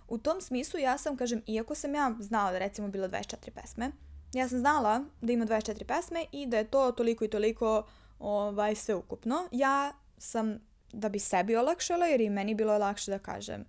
[0.07, 3.91] U tom smislu ja sam, kažem, iako sam ja znala da recimo bilo 24 pesme,
[4.33, 7.88] ja sam znala da ima 24 pesme i da je to toliko i toliko
[8.19, 9.47] ovaj, sve ukupno.
[9.51, 10.60] Ja sam,
[10.93, 13.65] da bi sebi olakšala, jer i meni bilo lakše da kažem,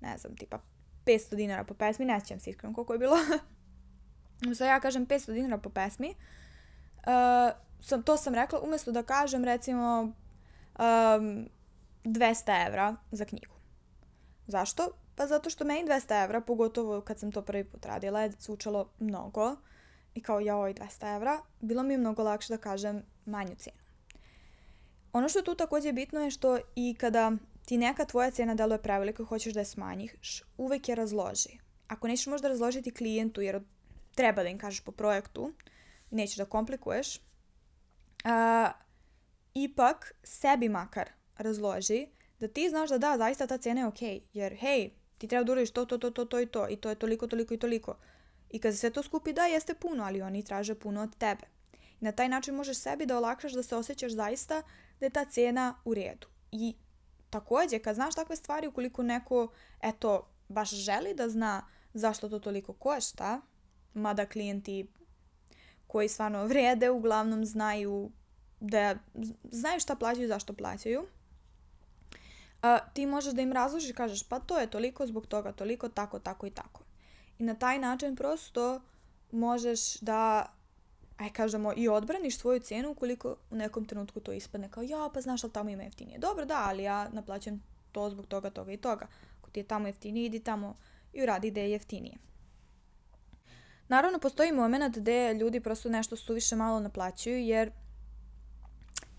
[0.00, 0.58] ne znam, tipa
[1.06, 3.16] 500 dinara po pesmi, ne sjećam se iskreno koliko je bilo.
[4.56, 6.08] Sad ja kažem 500 dinara po pesmi,
[6.96, 11.48] uh, sam, to sam rekla, umjesto da kažem recimo um,
[12.04, 13.54] 200 evra za knjigu.
[14.46, 14.90] Zašto?
[15.14, 18.90] Pa zato što meni 200 evra, pogotovo kad sam to prvi put radila, je zvučalo
[18.98, 19.56] mnogo.
[20.14, 23.78] I kao, joj, 200 evra, bilo mi je mnogo lakše da kažem manju cijenu.
[25.12, 27.32] Ono što tu također bitno je što i kada
[27.66, 31.58] ti neka tvoja cijena deluje prevelika i hoćeš da je smanjiš, uvek je razloži.
[31.88, 33.62] Ako nećeš možda razložiti klijentu jer
[34.14, 35.52] treba da im kažeš po projektu
[36.10, 37.20] nećeš da komplikuješ,
[38.24, 38.70] a,
[39.54, 42.06] ipak sebi makar razloži
[42.40, 44.02] da ti znaš da da, zaista ta cijena je ok.
[44.32, 46.68] Jer, hej, ti treba da uradiš to, to, to, to, to i to.
[46.68, 47.96] I to je toliko, toliko i toliko.
[48.50, 51.46] I kad se sve to skupi, da, jeste puno, ali oni traže puno od tebe.
[52.00, 54.62] I na taj način možeš sebi da olakšaš da se osjećaš zaista
[55.00, 56.26] da je ta cijena u redu.
[56.52, 56.76] I
[57.30, 59.48] također, kad znaš takve stvari, ukoliko neko,
[59.82, 63.40] eto, baš želi da zna zašto to toliko košta,
[63.94, 64.86] mada klijenti
[65.88, 68.10] koji stvarno vrede uglavnom znaju
[68.60, 68.96] da
[69.50, 71.06] znaju šta plaćaju zašto plaćaju.
[72.62, 76.18] A, ti možeš da im razložiš kažeš pa to je toliko zbog toga, toliko, tako,
[76.18, 76.82] tako i tako.
[77.38, 78.80] I na taj način prosto
[79.32, 80.52] možeš da
[81.16, 85.20] aj kažemo i odbraniš svoju cijenu ukoliko u nekom trenutku to ispadne kao ja pa
[85.20, 86.18] znaš li tamo ima jeftinije.
[86.18, 89.06] Dobro da, ali ja naplaćujem to zbog toga, toga i toga.
[89.40, 90.74] Ako ti je tamo jeftinije, idi tamo
[91.12, 92.16] i uradi gde je jeftinije.
[93.88, 97.70] Naravno, postoji moment gde ljudi prosto nešto suviše malo naplaćuju jer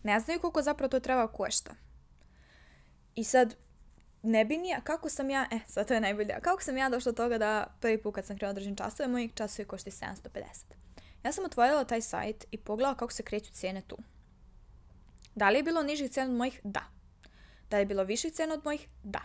[0.04, 1.76] ne znaju koliko zapravo to treba košta.
[3.16, 3.56] I sad,
[4.24, 7.12] ne bi nija, kako sam ja, e, sad to je najbolje, kako sam ja došla
[7.12, 10.44] do toga da prvi put kad sam krenula držim časove, moji časovi košti 750.
[11.24, 13.98] Ja sam otvorila taj sajt i pogledala kako se kreću cijene tu.
[15.36, 16.62] Da li je bilo nižih cena od mojih?
[16.64, 16.84] Da.
[17.70, 18.88] Da li je bilo viših cena od mojih?
[19.04, 19.22] Da.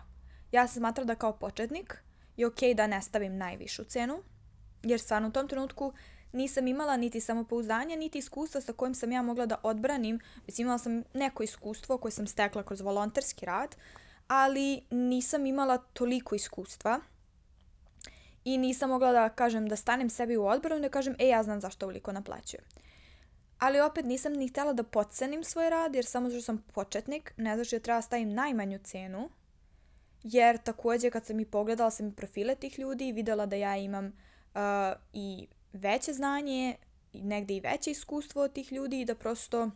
[0.53, 2.03] Ja sam smatrala da kao početnik
[2.37, 4.23] je ok da ne stavim najvišu cenu,
[4.85, 5.93] jer stvarno u tom trenutku
[6.33, 10.21] nisam imala niti samopouzdanja, niti iskustva sa kojim sam ja mogla da odbranim.
[10.47, 13.77] Mislim, imala sam neko iskustvo koje sam stekla kroz volonterski rad,
[14.29, 17.01] ali nisam imala toliko iskustva
[18.45, 21.43] i nisam mogla da kažem da stanem sebi u odbranu i da kažem e ja
[21.43, 22.65] znam zašto ovoliko naplaćujem.
[23.59, 27.55] Ali opet nisam ni htjela da podcenim svoj rad jer samo što sam početnik, ne
[27.55, 29.31] znači da treba stavim najmanju cenu.
[30.23, 33.77] Jer također kad sam i pogledala sam i profile tih ljudi i videla da ja
[33.77, 34.13] imam
[34.55, 34.61] uh,
[35.13, 36.77] i veće znanje,
[37.13, 39.71] negdje i veće iskustvo od tih ljudi i da prosto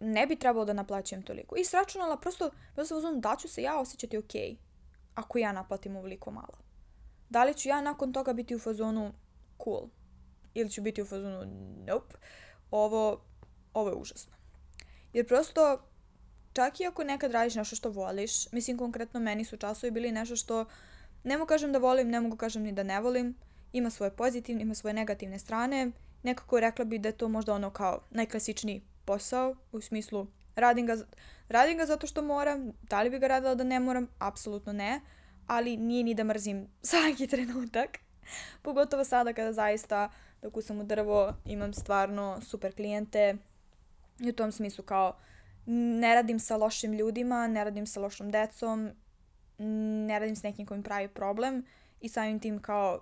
[0.00, 1.56] ne bi trebalo da naplaćujem toliko.
[1.56, 4.32] I sračunala prosto, prosto uzmano da ću se ja osjećati ok
[5.14, 6.58] ako ja naplatim ovoliko malo.
[7.28, 9.12] Da li ću ja nakon toga biti u fazonu
[9.64, 9.88] cool
[10.54, 11.42] ili ću biti u fazonu
[11.86, 12.14] nope,
[12.70, 13.20] ovo,
[13.72, 14.36] ovo je užasno.
[15.12, 15.82] Jer prosto,
[16.52, 20.36] čak i ako nekad radiš nešto što voliš, mislim konkretno meni su časovi bili nešto
[20.36, 20.64] što
[21.26, 23.34] ne mogu kažem da volim, ne mogu kažem ni da ne volim,
[23.72, 25.90] ima svoje pozitivne, ima svoje negativne strane.
[26.22, 30.96] Nekako rekla bi da je to možda ono kao najklasičniji posao, u smislu radim ga,
[31.48, 35.00] radim ga zato što moram, da li bi ga radila da ne moram, apsolutno ne,
[35.46, 37.98] ali nije ni da mrzim svaki trenutak.
[38.62, 40.10] Pogotovo sada kada zaista
[40.42, 43.36] dok sam u drvo imam stvarno super klijente
[44.20, 45.16] i u tom smislu kao
[46.00, 48.90] ne radim sa lošim ljudima, ne radim sa lošom decom,
[49.58, 51.66] ne radim s nekim koji mi pravi problem
[52.00, 53.00] i samim tim kao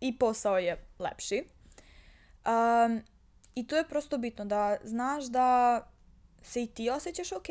[0.00, 1.44] i posao je lepši.
[2.46, 3.02] Um,
[3.54, 5.80] I to je prosto bitno da znaš da
[6.42, 7.48] se i ti osjećaš ok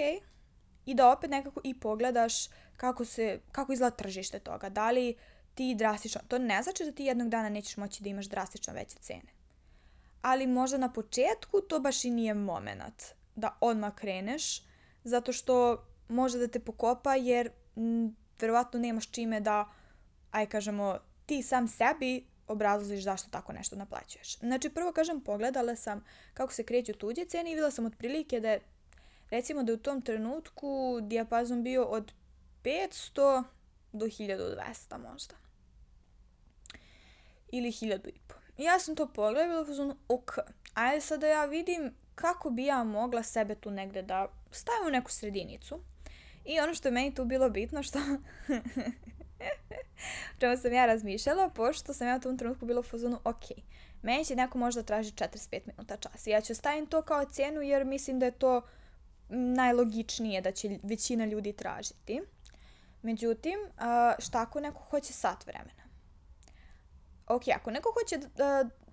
[0.86, 2.34] i da opet nekako i pogledaš
[2.78, 4.70] kako, se, kako izgleda tržište toga.
[4.70, 5.16] Da li
[5.56, 8.98] ti drastično, to ne znači da ti jednog dana nećeš moći da imaš drastično veće
[9.00, 9.32] cene.
[10.22, 13.04] Ali možda na početku to baš i nije moment
[13.36, 14.64] da odmah kreneš,
[15.04, 19.70] zato što može da te pokopa jer m, verovatno nemaš čime da,
[20.32, 24.38] aj kažemo, ti sam sebi obrazložiš zašto tako nešto naplaćuješ.
[24.40, 28.50] Znači, prvo kažem, pogledala sam kako se kreću tuđe cene i videla sam otprilike da
[28.50, 28.62] je,
[29.30, 32.14] recimo da je u tom trenutku dijapazon bio od
[32.64, 33.44] 1500
[33.92, 35.36] do 1200 možda.
[37.52, 38.36] Ili 1000 i po.
[38.58, 40.38] Ja sam to pogledala i bila ok,
[40.74, 44.92] ajde sad da ja vidim kako bi ja mogla sebe tu negde da stavim u
[44.92, 45.80] neku sredinicu.
[46.46, 48.00] I ono što je meni tu bilo bitno, što
[50.40, 53.44] čemu sam ja razmišljala, pošto sam ja u tom trenutku bila u fazonu, ok,
[54.02, 56.28] meni će neko možda traži 45 minuta čas.
[56.28, 58.62] Ja ću stavim to kao cijenu jer mislim da je to
[59.30, 62.22] najlogičnije da će većina ljudi tražiti.
[63.02, 63.60] Međutim,
[64.20, 65.84] šta ako neko hoće sat vremena?
[67.28, 68.28] Ok, ako neko hoće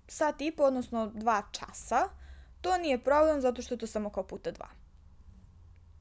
[0.07, 2.09] sat i po, odnosno dva časa,
[2.61, 4.67] to nije problem zato što je to samo kao puta dva.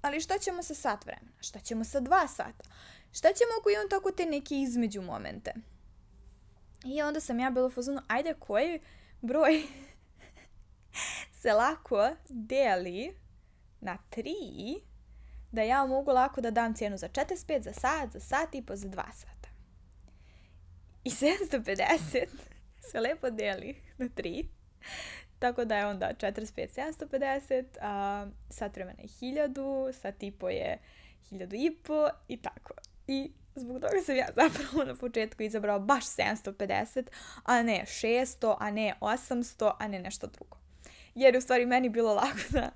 [0.07, 1.33] Ali šta ćemo sa sat vremena?
[1.40, 2.64] Šta ćemo sa dva sata?
[3.12, 5.55] Šta ćemo ako imam tako te neke između momente?
[6.85, 8.81] I onda sam ja bila u fazonu, ajde koji
[9.21, 9.62] broj
[11.40, 13.16] se lako deli
[13.81, 14.35] na tri,
[15.53, 18.77] da ja mogu lako da dam cijenu za 45, za sat, za sat i po,
[18.77, 19.49] za dva sata.
[21.05, 22.27] I 750
[22.90, 24.49] se lepo deli na tri.
[25.38, 26.68] Tako da je onda 45,
[27.11, 30.79] 750, a sat vremena je 1000, sat i po je
[31.31, 32.75] 1000 i po i tako.
[33.07, 37.07] I zbog toga sam ja zapravo na početku izabrao baš 750,
[37.44, 40.57] a ne 600, a ne 800, a ne nešto drugo.
[41.14, 42.70] Jer u stvari meni bilo lako da,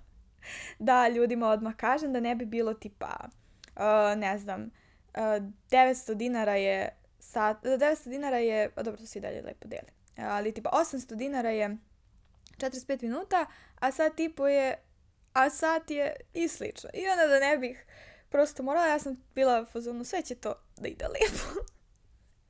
[0.79, 3.17] da ljudima odmah kažem da ne bi bilo tipa,
[3.77, 5.21] uh, ne znam, uh,
[5.71, 9.89] 900 dinara je sat, 900 dinara je, a dobro to se i dalje lepo deli,
[10.17, 11.77] ali tipa 800 dinara je
[12.61, 13.47] 45 minuta,
[13.81, 14.79] a sat i po je,
[15.33, 16.91] a sat je i slično.
[16.95, 17.87] I onda da ne bih
[18.29, 21.61] prosto morala, ja sam bila u fazonu, sve će to da ide lijepo.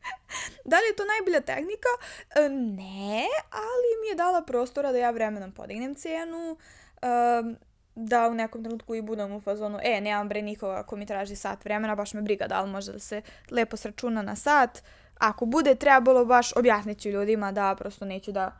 [0.70, 1.88] da li je to najbolja tehnika?
[2.36, 6.56] E, ne, ali mi je dala prostora da ja vremenom podignem cijenu,
[7.94, 11.36] da u nekom trenutku i budem u fazonu, e, nemam bre nikoga ko mi traži
[11.36, 14.82] sat vremena, baš me briga da li može da se lepo sračuna na sat.
[15.18, 18.52] Ako bude trebalo baš objasnit ću ljudima da prosto neću da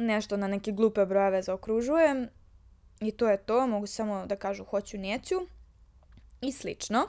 [0.00, 2.28] nešto na neke glupe brojeve zaokružujem
[3.00, 5.34] i to je to, mogu samo da kažu hoću, neću
[6.40, 7.08] i slično.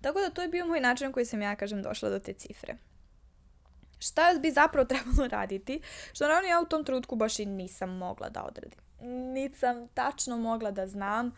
[0.00, 2.76] Tako da to je bio moj način koji sam ja, kažem, došla do te cifre.
[3.98, 5.80] Šta bi zapravo trebalo raditi?
[6.12, 8.78] Što naravno ja u tom trenutku baš i nisam mogla da odradim.
[9.32, 11.32] Nisam tačno mogla da znam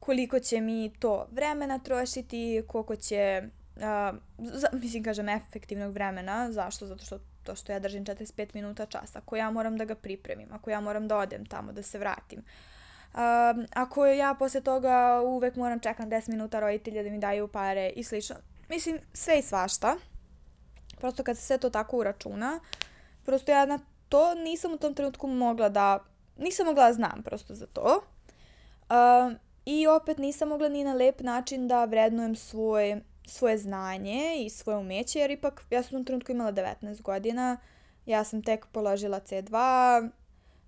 [0.00, 3.42] koliko će mi to vremena trošiti, koliko će,
[3.76, 3.82] uh,
[4.38, 6.52] za, mislim kažem, efektivnog vremena.
[6.52, 6.86] Zašto?
[6.86, 10.48] Zato što to što ja držim 45 minuta časa, ako ja moram da ga pripremim,
[10.52, 12.42] ako ja moram da odem tamo, da se vratim.
[13.16, 17.88] Um, ako ja posle toga uvek moram čekam 10 minuta roditelja da mi daju pare
[17.96, 18.36] i slično.
[18.68, 19.96] Mislim, sve i svašta.
[20.98, 22.60] Prosto kad se sve to tako uračuna,
[23.24, 23.78] prosto ja na
[24.08, 25.98] to nisam u tom trenutku mogla da,
[26.38, 28.00] nisam mogla da znam prosto za to.
[28.90, 34.50] Um, I opet nisam mogla ni na lep način da vrednujem svoj svoje znanje i
[34.50, 37.56] svoje umeće, jer ipak ja sam u trenutku imala 19 godina,
[38.06, 40.10] ja sam tek položila C2,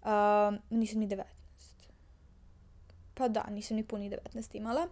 [0.03, 1.23] uh, nisam ni 19.
[3.15, 4.89] Pa da, nisam ni puni 19 imala.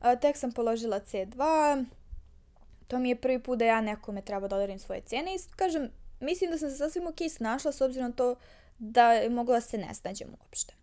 [0.00, 1.84] Uh, tek sam položila C2,
[2.88, 5.90] to mi je prvi put da ja nekome treba da odarim svoje cene i kažem,
[6.20, 8.34] mislim da sam se sasvim ok snašla s obzirom na to
[8.78, 10.74] da je mogla da se ne snađem uopšte.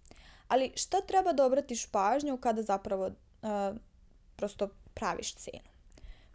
[0.47, 3.77] Ali šta treba da obratiš pažnju kada zapravo uh,
[4.35, 5.76] prosto praviš cenu?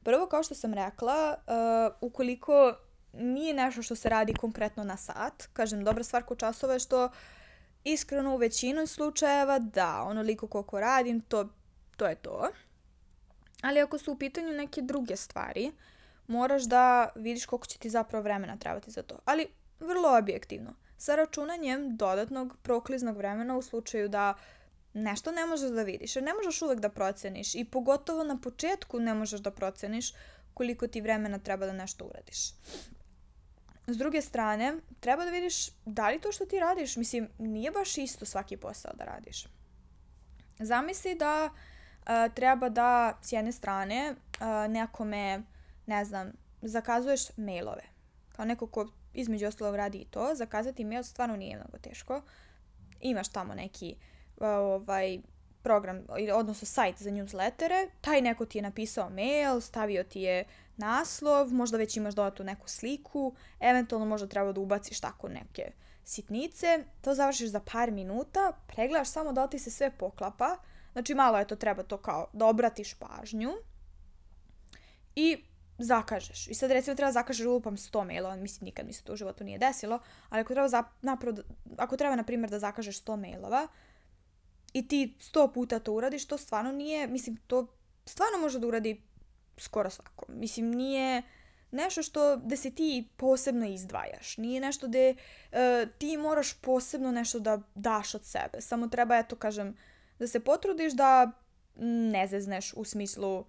[0.03, 2.75] Prvo, kao što sam rekla, uh, ukoliko
[3.13, 7.09] nije nešto što se radi konkretno na sat, kažem, dobra stvar kod časova je što
[7.85, 11.49] iskreno u većinu slučajeva da, onoliko koliko radim, to,
[11.97, 12.51] to je to.
[13.63, 15.73] Ali ako su u pitanju neke druge stvari,
[16.27, 19.19] moraš da vidiš koliko će ti zapravo vremena trebati za to.
[19.25, 19.47] Ali
[19.81, 20.75] vrlo objektivno.
[20.99, 24.35] Sa računanjem dodatnog prokliznog vremena u slučaju da
[24.95, 29.01] nešto ne možeš da vidiš, jer ne možeš uvek da proceniš i pogotovo na početku
[29.01, 30.13] ne možeš da proceniš
[30.55, 32.39] koliko ti vremena treba da nešto uradiš.
[33.87, 37.99] S druge strane, treba da vidiš da li to što ti radiš, mislim, nije baš
[37.99, 39.47] isto svaki posao da radiš.
[40.59, 45.43] Zamisli da uh, treba da s jedne strane uh, nekome,
[45.87, 47.83] ne znam, zakazuješ mailove.
[48.33, 52.23] Kao neko ko između ostalog radi i to, zakazati mail stvarno nije mnogo teško.
[53.01, 54.12] Imaš tamo neki uh,
[54.49, 55.19] ovaj,
[55.63, 60.45] program, odnosno sajt za newslettere, taj neko ti je napisao mail, stavio ti je
[60.77, 65.73] naslov, možda već imaš dodatu neku sliku, eventualno možda treba da ubaciš tako neke
[66.05, 70.57] sitnice, to završiš za par minuta, pregledaš samo da ti se sve poklapa,
[70.93, 73.53] znači malo je to treba to kao da obratiš pažnju
[75.15, 75.45] i
[75.79, 76.49] zakažeš.
[76.49, 79.45] I sad recimo treba zakažeš lupam 100 mailova, mislim nikad mi se to u životu
[79.45, 81.37] nije desilo, ali ako treba, za, napravo,
[81.77, 83.69] ako treba na primjer da zakažeš 100 mailova,
[84.73, 87.67] i ti sto puta to uradiš, to stvarno nije, mislim, to
[88.07, 89.03] stvarno može da uradi
[89.57, 90.25] skoro svako.
[90.29, 91.23] Mislim, nije
[91.71, 94.37] nešto što da se ti posebno izdvajaš.
[94.37, 95.17] Nije nešto da uh,
[95.99, 98.61] ti moraš posebno nešto da daš od sebe.
[98.61, 99.77] Samo treba, eto, kažem,
[100.19, 101.33] da se potrudiš da
[102.11, 103.45] ne zezneš u smislu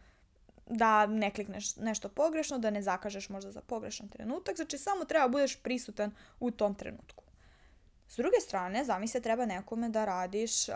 [0.66, 4.56] da ne klikneš nešto pogrešno, da ne zakažeš možda za pogrešan trenutak.
[4.56, 7.24] Znači, samo treba budeš prisutan u tom trenutku.
[8.14, 10.76] S druge strane, zamisle treba nekome da radiš uh,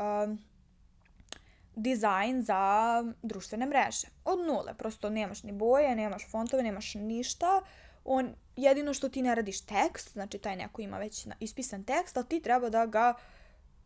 [1.76, 4.08] dizajn za društvene mreže.
[4.26, 7.62] Od nule, prosto nemaš ni boje, nemaš fontove, nemaš ništa.
[8.06, 12.28] On, jedino što ti ne radiš tekst, znači taj neko ima već ispisan tekst, ali
[12.28, 13.14] ti treba da ga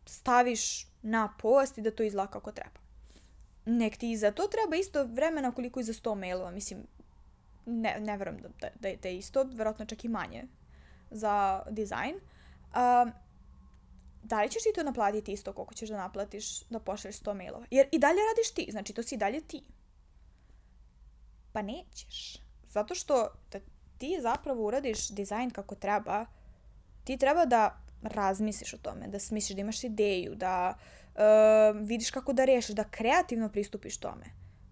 [0.06, 2.80] staviš na post i da to izgleda kako treba.
[3.64, 6.50] Nek ti za to treba isto vremena koliko i za 100 mailova.
[6.50, 6.86] Mislim,
[7.66, 10.44] ne, ne verujem da, da, da, da je isto, verovatno čak i manje
[11.10, 12.14] za dizajn.
[12.14, 13.12] Um,
[14.22, 17.66] da li ćeš ti to naplatiti isto koliko ćeš da naplatiš da pošalješ 100 mailova?
[17.70, 19.62] Jer i dalje radiš ti, znači to si i dalje ti.
[21.52, 22.36] Pa nećeš.
[22.66, 23.60] Zato što da
[23.98, 26.26] ti zapravo uradiš dizajn kako treba,
[27.04, 30.74] ti treba da razmisliš o tome, da smisliš, da imaš ideju, da
[31.14, 31.20] uh,
[31.80, 34.24] vidiš kako da rešiš, da kreativno pristupiš tome.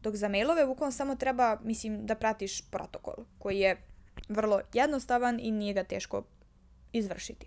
[0.03, 3.83] Dok za mailove bukvalno samo treba, mislim, da pratiš protokol koji je
[4.29, 6.23] vrlo jednostavan i nije ga teško
[6.93, 7.47] izvršiti.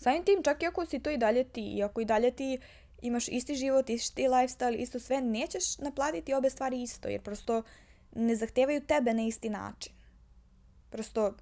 [0.00, 2.58] Samim tim, čak i ako si to i dalje ti, i ako i dalje ti
[3.02, 7.62] imaš isti život, isti lifestyle, isto sve, nećeš naplatiti obe stvari isto, jer prosto
[8.14, 9.92] ne zahtevaju tebe na isti način.
[10.90, 11.34] Prosto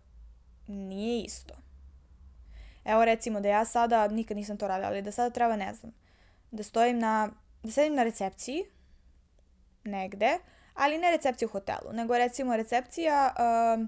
[0.66, 1.54] nije isto.
[2.84, 5.92] Evo recimo da ja sada, nikad nisam to radila, ali da sada treba, ne znam,
[6.50, 7.30] da stojim na,
[7.62, 8.64] da sedim na recepciji
[9.84, 10.38] negde,
[10.74, 13.86] ali ne recepciju u hotelu, nego recimo recepcija uh,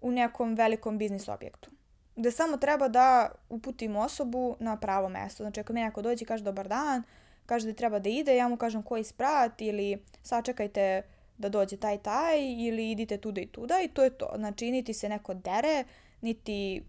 [0.00, 1.79] u nekom velikom biznis objektu
[2.20, 5.44] gde samo treba da uputim osobu na pravo mesto.
[5.44, 7.02] Znači, ako mi neko dođe i kaže dobar dan,
[7.46, 11.02] kaže da treba da ide, ja mu kažem koji sprat ili sačekajte
[11.38, 14.32] da dođe taj taj ili idite tuda i tuda i to je to.
[14.36, 15.84] Znači, niti se neko dere,
[16.20, 16.84] niti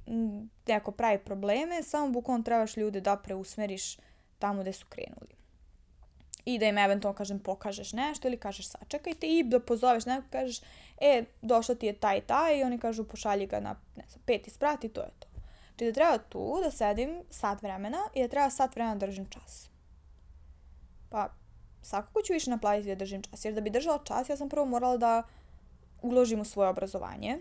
[0.67, 3.97] neko pravi probleme, samo bukvalno trebaš ljude da preusmeriš
[4.39, 5.40] tamo gde su krenuli.
[6.45, 10.61] I da im eventualno, kažem, pokažeš nešto ili kažeš sačekajte i da pozoveš neko, kažeš,
[11.01, 14.49] e, došao ti je taj taj i oni kažu pošalji ga na, ne znam, peti
[14.49, 15.27] sprat i to je to.
[15.81, 19.25] Znači da treba tu da sedim sat vremena i da treba sat vremena da držim
[19.25, 19.69] čas.
[21.09, 21.29] Pa,
[21.81, 24.65] svakako ću više naplatiti da držim čas, jer da bi držala čas, ja sam prvo
[24.65, 25.23] morala da
[26.01, 27.39] uložim u svoje obrazovanje.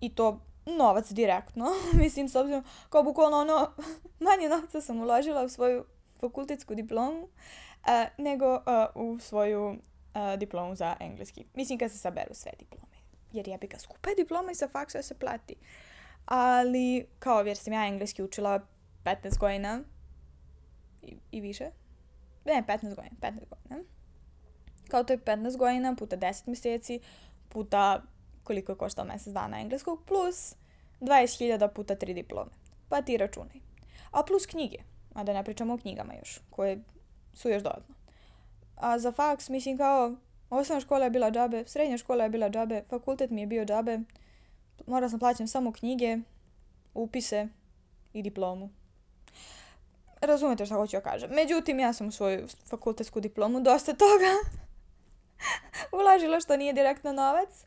[0.00, 1.66] I to novac direktno.
[2.02, 3.70] Mislim, s obzirom, kao bukvalno ono,
[4.26, 5.84] manje novca sam uložila u svoju
[6.20, 7.28] fakultetsku diplomu uh,
[8.18, 8.62] nego uh,
[8.94, 11.44] u svoju uh, diplomu za engleski.
[11.54, 12.96] Mislim, kad se saberu sve diplome.
[13.32, 15.54] Jer ja bi ga skupe diplome sa faksa se plati.
[16.24, 18.60] Ali, kao, jer sam ja engleski učila
[19.04, 19.80] 15 godina
[21.02, 21.70] i, i više.
[22.44, 23.82] Ne, 15 godina, 15 godina.
[24.88, 27.00] Kao to je 15 godina puta 10 meseci
[27.48, 28.02] puta
[28.44, 30.54] koliko je koštao mesec dana engleskog plus
[31.00, 32.50] 20.000 puta 3 diplome.
[32.88, 33.60] Pa ti računaj.
[34.10, 34.78] A plus knjige.
[35.16, 36.82] A da ne pričamo o knjigama još, koje
[37.34, 37.94] su još dodatno.
[38.76, 40.16] A za faks, mislim kao,
[40.50, 43.98] osnovna škola je bila džabe, srednja škola je bila džabe, fakultet mi je bio džabe,
[44.86, 46.18] morala sam plaćam samo knjige,
[46.94, 47.48] upise
[48.12, 48.70] i diplomu.
[50.20, 51.30] Razumete šta hoću ja kažem.
[51.30, 54.32] Međutim, ja sam u svoju fakultetsku diplomu dosta toga
[56.00, 57.64] ulažila što nije direktno novac,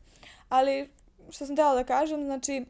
[0.48, 0.90] ali
[1.30, 2.64] što sam htjela da kažem, znači,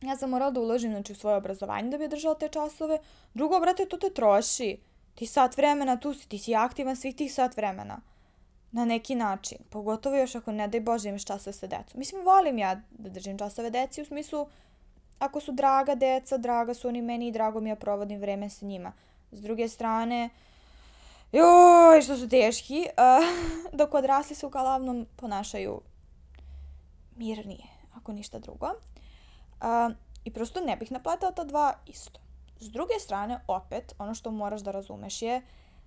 [0.00, 2.98] ja sam morala da uložim znači, u svoje obrazovanje da bi držala te časove.
[3.34, 4.78] Drugo, brate, to te troši.
[5.14, 8.00] Ti sat vremena tu si, ti si aktivan svih tih sat vremena.
[8.72, 9.58] Na neki način.
[9.70, 11.98] Pogotovo još ako ne daj Bože imaš časove sa decom.
[11.98, 14.46] Mislim, volim ja da držim časove deci u smislu
[15.20, 18.66] ako su draga deca, draga su oni meni i drago mi ja provodim vreme sa
[18.66, 18.92] njima.
[19.32, 20.30] S druge strane,
[21.32, 25.80] joj, što su teški, uh, dok odrasli se uglavnom ponašaju
[27.16, 28.68] mirnije, ako ništa drugo.
[29.60, 32.20] Uh, I prosto ne bih naplatila ta dva isto.
[32.60, 35.42] S druge strane, opet, ono što moraš da razumeš je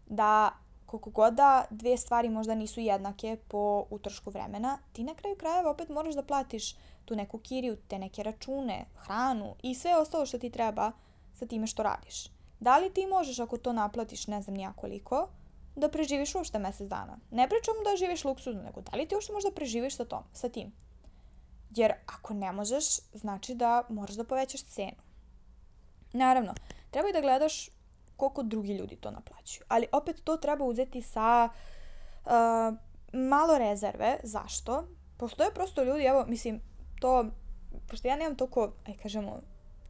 [0.06, 0.52] da
[0.86, 5.72] koliko god da dve stvari možda nisu jednake po utrošku vremena, ti na kraju krajeva
[5.72, 10.38] opet moraš da platiš tu neku kiriju, te neke račune, hranu i sve ostalo što
[10.38, 10.92] ti treba
[11.34, 12.30] sa time što radiš.
[12.60, 15.28] Da li ti možeš, ako to naplatiš, ne znam nijakoliko,
[15.76, 17.18] da preživiš uopšte mesec dana?
[17.32, 20.50] Ne pričam da živiš luksuzno, nego da li ti uopšte možda preživiš sa, tom, sa
[20.50, 20.72] tim?
[21.76, 25.02] Jer ako ne možeš, znači da moraš da povećaš cenu.
[26.14, 26.54] Naravno,
[26.92, 27.70] treba i da gledaš
[28.18, 29.66] koliko drugi ljudi to naplaćuju.
[29.68, 31.50] Ali opet to treba uzeti sa
[32.26, 32.32] uh,
[33.14, 34.20] malo rezerve.
[34.24, 34.88] Zašto?
[35.18, 36.62] Postoje prosto ljudi, evo, mislim,
[37.00, 37.26] to,
[37.90, 39.42] pošto ja nemam toliko, aj kažemo,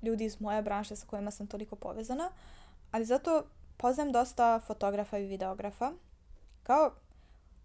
[0.02, 2.32] ljudi iz moje branše sa kojima sam toliko povezana,
[2.92, 3.44] ali zato
[3.78, 5.92] poznajem dosta fotografa i videografa.
[6.64, 6.92] Kao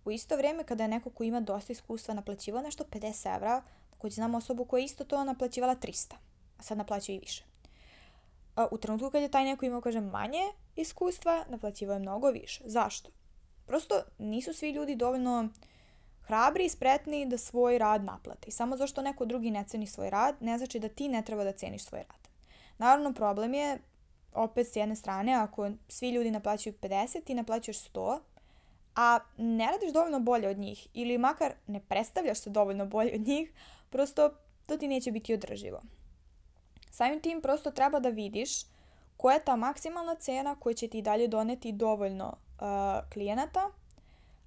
[0.05, 3.63] u isto vrijeme kada je neko ko ima dosta iskustva naplaćivao nešto 50 evra,
[3.99, 6.15] takođe znam osobu koja je isto to naplaćivala 300,
[6.59, 7.45] a sad naplaćuje i više.
[8.57, 10.43] A, u trenutku kad je taj neko imao, kažem, manje
[10.77, 12.63] iskustva, naplaćivao je mnogo više.
[12.67, 13.11] Zašto?
[13.67, 15.49] Prosto nisu svi ljudi dovoljno
[16.21, 18.49] hrabri i spretni da svoj rad naplate.
[18.49, 21.45] I samo zašto neko drugi ne ceni svoj rad, ne znači da ti ne treba
[21.45, 22.29] da ceniš svoj rad.
[22.79, 23.79] Naravno, problem je,
[24.35, 28.19] opet s jedne strane, ako svi ljudi naplaćuju 50, ti naplaćuješ 100,
[28.95, 33.21] a ne radiš dovoljno bolje od njih ili makar ne predstavljaš se dovoljno bolje od
[33.21, 33.53] njih,
[33.91, 34.31] prosto
[34.67, 35.83] to ti neće biti održivo.
[36.91, 38.51] Samim tim prosto treba da vidiš
[39.17, 43.71] koja je ta maksimalna cena koja će ti dalje doneti dovoljno uh, klijenata,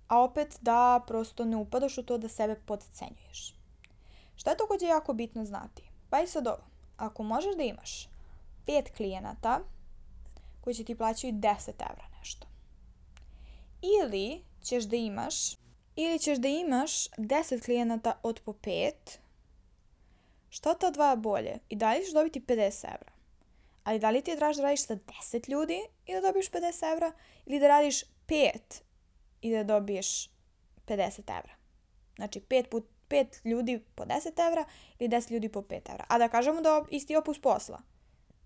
[0.08, 3.56] a opet da prosto ne upadaš u to da sebe podcenjuješ.
[4.36, 5.84] Šta je takođe jako bitno znati?
[6.10, 6.64] Pa i sad ovo,
[6.98, 8.10] ako možeš da imaš
[8.66, 9.60] pet klijenata
[10.62, 12.48] koji će ti plaćaju 10 evra nešto,
[13.82, 15.62] ili ćeš da imaš
[15.96, 18.92] ili ćeš da imaš 10 klijenata od po 5,
[20.52, 21.60] šta ta dva bolje?
[21.70, 23.12] I dalje ćeš dobiti 50 evra.
[23.84, 26.92] Ali da li ti je draž da radiš sa 10 ljudi i da dobiješ 50
[26.92, 27.12] evra
[27.46, 28.52] ili da radiš 5
[29.42, 30.30] i da dobiješ
[30.88, 31.54] 50 evra?
[32.16, 34.66] Znači 5, put, 5 ljudi po 10 evra
[35.00, 36.06] ili 10 ljudi po 5 evra.
[36.08, 37.82] A da kažemo da isti opus posla.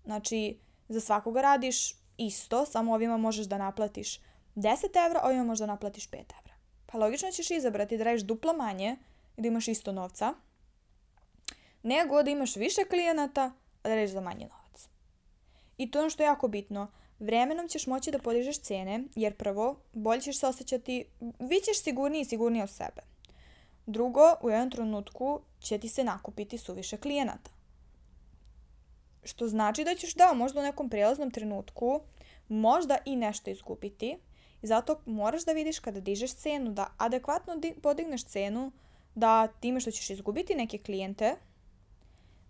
[0.04, 4.20] Znači za svakoga radiš isto, samo ovima možeš da naplatiš
[4.54, 6.54] 10 evra, ovima možeš da naplatiš 5 evra.
[6.86, 8.96] Pa logično ćeš izabrati da radiš duplo manje
[9.36, 10.34] i da imaš isto novca,
[11.86, 14.88] nego da imaš više klijenata, a da radiš za manje novac.
[15.78, 16.88] I to je ono što je jako bitno.
[17.18, 21.04] Vremenom ćeš moći da podižeš cene, jer prvo, bolje ćeš se osjećati,
[21.38, 23.02] vi ćeš sigurniji i sigurniji od sebe.
[23.86, 27.50] Drugo, u jednom trenutku će ti se nakupiti suviše klijenata.
[29.24, 32.00] Što znači da ćeš da možda u nekom prijelaznom trenutku
[32.48, 34.16] možda i nešto izgubiti,
[34.62, 38.72] I zato moraš da vidiš kada dižeš cenu, da adekvatno podigneš cenu,
[39.14, 41.36] da time što ćeš izgubiti neke klijente,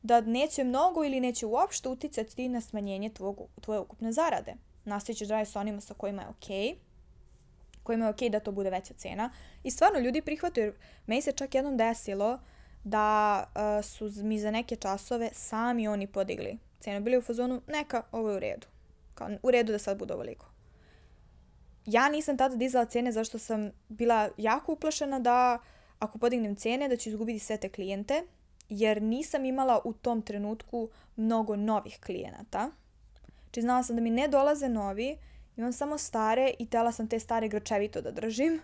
[0.07, 4.55] da neće mnogo ili neće uopšte uticati na smanjenje tvog, tvoje ukupne zarade.
[4.85, 6.75] Nastavićeš da sa onima sa kojima je okej, okay,
[7.83, 9.31] kojima je okej okay da to bude veća cena.
[9.65, 10.75] I stvarno ljudi prihvataju,
[11.07, 12.39] meni se čak jednom desilo
[12.85, 17.01] da uh, su mi za neke časove sami oni podigli cenu.
[17.01, 18.67] Bili u fazonu, neka, ovo je u redu.
[19.15, 20.57] Kao, u redu da sad bude ovoliko
[21.87, 25.59] ja nisam tada dizala cene zašto sam bila jako uplašena da
[25.99, 28.23] ako podignem cene da ću izgubiti sve te klijente,
[28.69, 32.71] jer nisam imala u tom trenutku mnogo novih klijenata.
[33.51, 35.19] Či znači, znala sam da mi ne dolaze novi,
[35.57, 38.61] imam samo stare i tela sam te stare grčevito da držim.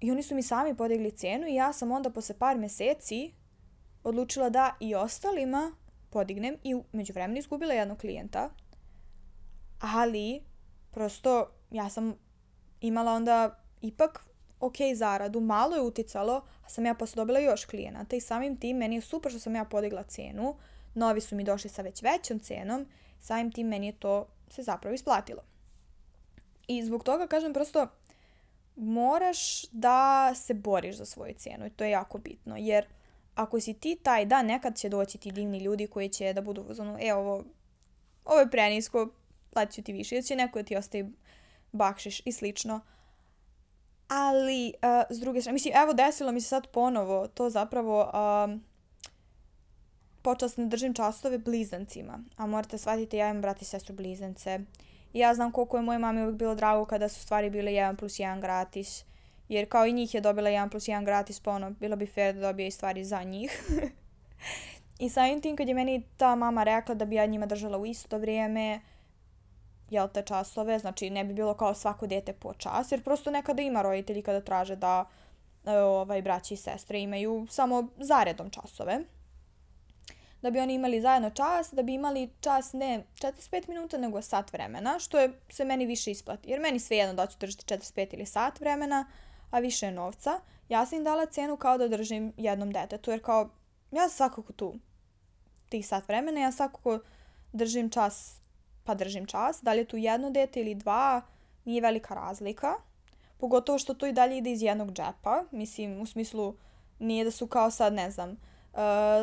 [0.00, 3.32] I oni su mi sami podigli cenu i ja sam onda posle par meseci
[4.04, 5.72] odlučila da i ostalima
[6.10, 8.50] podignem i među vremenu izgubila jednog klijenta.
[9.80, 10.42] Ali,
[10.90, 12.14] prosto, ja sam
[12.80, 14.26] imala onda ipak
[14.62, 18.76] ok zaradu, malo je uticalo, a sam ja posle dobila još klijenata i samim tim
[18.76, 20.56] meni je super što sam ja podigla cenu,
[20.94, 22.86] novi su mi došli sa već većom cenom,
[23.20, 25.42] samim tim meni je to se zapravo isplatilo.
[26.66, 27.86] I zbog toga kažem prosto
[28.76, 32.86] moraš da se boriš za svoju cijenu i to je jako bitno, jer
[33.34, 36.62] ako si ti taj, da, nekad će doći ti divni ljudi koji će da budu
[36.62, 37.44] u e, ovo,
[38.24, 39.08] ovo je prenisko,
[39.50, 41.10] platit ti više, ili će neko da ti ostaje
[41.72, 42.80] bakšiš i slično.
[44.14, 48.10] Ali, uh, s druge strane, mislim, evo desilo mi se sad ponovo to zapravo,
[48.44, 48.64] um,
[50.22, 54.60] počela sam da držim časove blizancima, a morate shvatiti, ja imam brat i sestru blizance.
[55.12, 57.96] I ja znam koliko je moje mami uvijek bilo drago kada su stvari bile 1
[57.96, 59.04] plus 1 gratis.
[59.48, 62.34] Jer kao i njih je dobila 1 plus 1 gratis, pa ono, bilo bi fair
[62.34, 63.62] da dobije i stvari za njih.
[65.04, 67.86] I samim tim kad je meni ta mama rekla da bi ja njima držala u
[67.86, 68.80] isto vrijeme,
[69.92, 73.62] jel te časove, znači ne bi bilo kao svako dete po čas, jer prosto nekada
[73.62, 75.04] ima roditelji kada traže da
[75.64, 79.00] e, ovaj, braći i sestre imaju samo zaredom časove.
[80.42, 84.52] Da bi oni imali zajedno čas, da bi imali čas ne 45 minuta, nego sat
[84.52, 86.50] vremena, što je se meni više isplati.
[86.50, 89.06] Jer meni sve jedno da ću držati 45 ili sat vremena,
[89.50, 90.40] a više je novca.
[90.68, 93.50] Ja sam im dala cenu kao da držim jednom detetu, jer kao
[93.90, 94.74] ja svakako tu
[95.68, 96.98] tih sat vremena, ja svakako
[97.52, 98.41] držim čas
[98.84, 99.62] pa držim čas.
[99.62, 101.22] Da li je tu jedno dete ili dva,
[101.64, 102.74] nije velika razlika.
[103.38, 105.44] Pogotovo što to i dalje ide iz jednog džepa.
[105.50, 106.54] Mislim, u smislu,
[106.98, 108.78] nije da su kao sad, ne znam, uh,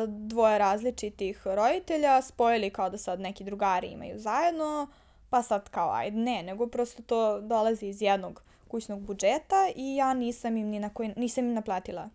[0.08, 4.88] dvoje različitih roditelja spojili kao da sad neki drugari imaju zajedno,
[5.30, 10.14] pa sad kao ajde, ne, nego prosto to dolazi iz jednog kućnog budžeta i ja
[10.14, 12.08] nisam im ni na koji, nisam im naplatila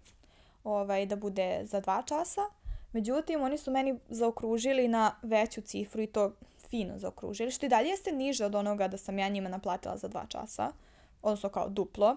[0.64, 2.42] ovaj, da bude za dva časa.
[2.94, 6.32] Međutim, oni su meni zaokružili na veću cifru i to
[6.76, 10.08] fino zaokružili, što i dalje jeste niže od onoga da sam ja njima naplatila za
[10.08, 10.72] dva časa,
[11.22, 12.16] odnosno kao duplo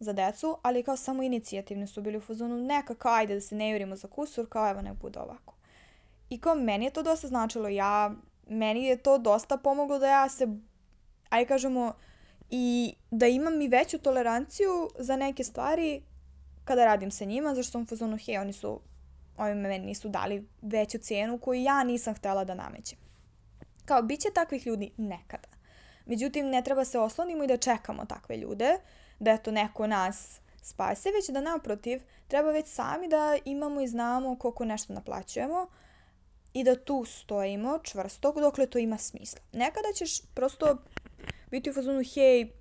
[0.00, 3.54] za decu, ali kao samo inicijativni su bili u fazonu neka kao ajde da se
[3.54, 5.54] ne jurimo za kusur, kao evo ne bude ovako.
[6.30, 8.14] I kao meni je to dosta značilo, ja,
[8.48, 10.48] meni je to dosta pomoglo da ja se,
[11.28, 11.92] aj kažemo,
[12.50, 16.02] i da imam i veću toleranciju za neke stvari
[16.64, 18.80] kada radim sa njima, zašto sam u fazonu, hej, oni su,
[19.36, 23.07] oni meni nisu dali veću cijenu koju ja nisam htela da namećem.
[23.88, 25.48] Kao, bit će takvih ljudi nekada.
[26.06, 28.76] Međutim, ne treba se oslonimo i da čekamo takve ljude,
[29.18, 34.36] da eto neko nas spase, već da naprotiv, treba već sami da imamo i znamo
[34.36, 35.66] koliko nešto naplaćujemo
[36.52, 39.40] i da tu stojimo čvrsto dokle to ima smisla.
[39.52, 40.76] Nekada ćeš prosto
[41.50, 42.52] biti u fazonu, hej,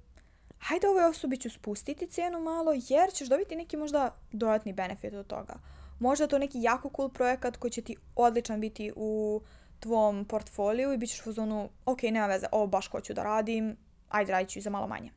[0.59, 5.27] hajde ovoj osobi ću spustiti cijenu malo jer ćeš dobiti neki možda dodatni benefit od
[5.27, 5.53] toga.
[5.99, 9.41] Možda to neki jako cool projekat koji će ti odličan biti u
[9.79, 13.77] tvom portfoliju i bit ćeš u fazonu, ok, nema veze, ovo baš hoću da radim,
[14.09, 15.11] ajde radit ću i za malo manje.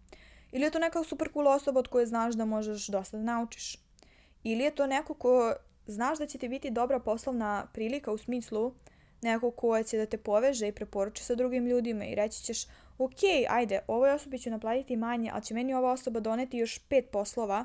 [0.52, 3.76] Ili je to neka super cool osoba od koje znaš da možeš dosta da naučiš.
[4.42, 5.54] Ili je to neko ko
[5.86, 8.74] znaš da će ti biti dobra poslovna prilika u smislu
[9.22, 12.66] neko ko će da te poveže i preporuči sa drugim ljudima i reći ćeš
[12.98, 17.10] ok, ajde, ovoj osobi ću naplatiti manje, ali će meni ova osoba doneti još pet
[17.12, 17.64] poslova,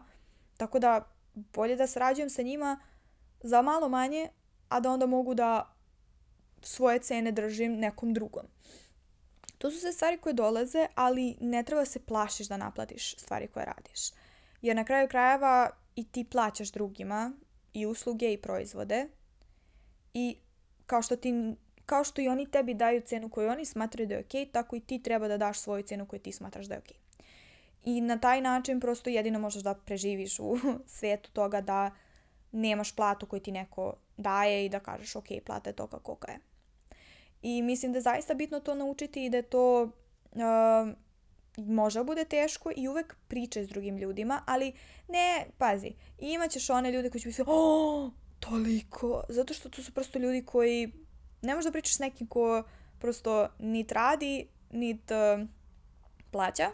[0.58, 2.80] tako da bolje da sarađujem sa njima
[3.42, 4.30] za malo manje,
[4.70, 5.75] a da onda mogu da
[6.68, 8.46] svoje cene držim nekom drugom.
[9.58, 13.66] To su sve stvari koje dolaze, ali ne treba se plašiš da naplatiš stvari koje
[13.66, 14.12] radiš.
[14.62, 17.32] Jer na kraju krajeva i ti plaćaš drugima
[17.74, 19.08] i usluge i proizvode
[20.14, 20.38] i
[20.86, 21.56] kao što ti
[21.86, 24.80] kao što i oni tebi daju cenu koju oni smatraju da je ok, tako i
[24.80, 26.92] ti treba da daš svoju cenu koju ti smatraš da je ok.
[27.84, 30.58] I na taj način prosto jedino možeš da preživiš u
[30.98, 31.92] svijetu toga da
[32.52, 36.40] nemaš platu koju ti neko daje i da kažeš ok, plata je toga koga je.
[37.48, 40.42] I mislim da je zaista bitno to naučiti i da to uh,
[41.58, 44.74] može bude teško i uvek pričaj s drugim ljudima, ali
[45.08, 50.20] ne, pazi, imaćeš one ljude koji će biti oh, toliko, zato što to su prosto
[50.20, 50.92] ljudi koji
[51.42, 52.64] ne možeš da pričaš s nekim ko
[53.00, 55.48] prosto nit radi, nit uh,
[56.32, 56.72] plaća.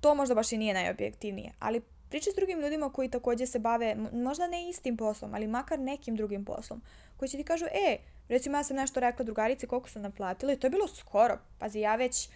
[0.00, 3.96] To možda baš i nije najobjektivnije, ali pričaj s drugim ljudima koji takođe se bave,
[4.12, 6.82] možda ne istim poslom, ali makar nekim drugim poslom,
[7.16, 7.98] koji će ti kažu, e,
[8.28, 11.38] recimo ja sam nešto rekla drugarici koliko naplatila i to je bilo skoro.
[11.58, 12.28] Pazi, ja već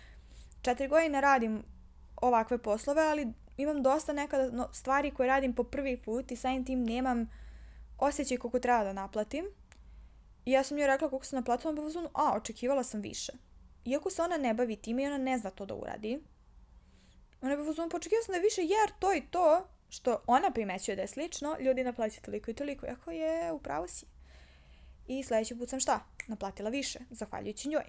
[0.63, 1.63] četiri godine radim
[2.17, 6.85] ovakve poslove, ali imam dosta nekada stvari koje radim po prvi put i samim tim
[6.85, 7.31] nemam
[7.99, 9.45] osjećaj koliko treba da naplatim.
[10.45, 13.33] I ja sam joj rekla koliko sam naplatila, ona bi a, očekivala sam više.
[13.85, 16.21] Iako se ona ne bavi time i ona ne zna to da uradi,
[17.43, 20.51] ona bi uzmano, pa očekivala sam da je više jer to i to što ona
[20.51, 22.87] primećuje da je slično, ljudi naplaćaju toliko i toliko.
[22.87, 24.07] Jako je, upravo si.
[25.07, 26.05] I sledeći put sam šta?
[26.27, 27.85] Naplatila više, zahvaljujući njoj.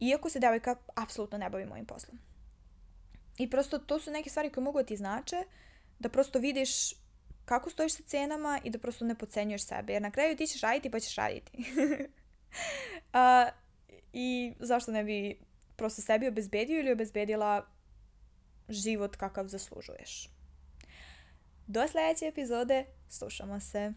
[0.00, 2.18] Iako se devojka apsolutno ne bavi mojim poslom.
[3.38, 5.36] I prosto to su neke stvari koje mogu da ti znače,
[5.98, 6.94] da prosto vidiš
[7.44, 9.92] kako stojiš sa cenama i da prosto ne pocenjuješ sebe.
[9.92, 11.52] Jer na kraju ti ćeš raditi pa ćeš raditi.
[13.14, 13.52] uh,
[14.12, 15.38] I zašto ne bi
[15.76, 17.66] prosto sebi obezbedio ili obezbedila
[18.68, 20.28] život kakav zaslužuješ.
[21.66, 23.92] Do sledeće epizode, slušamo se.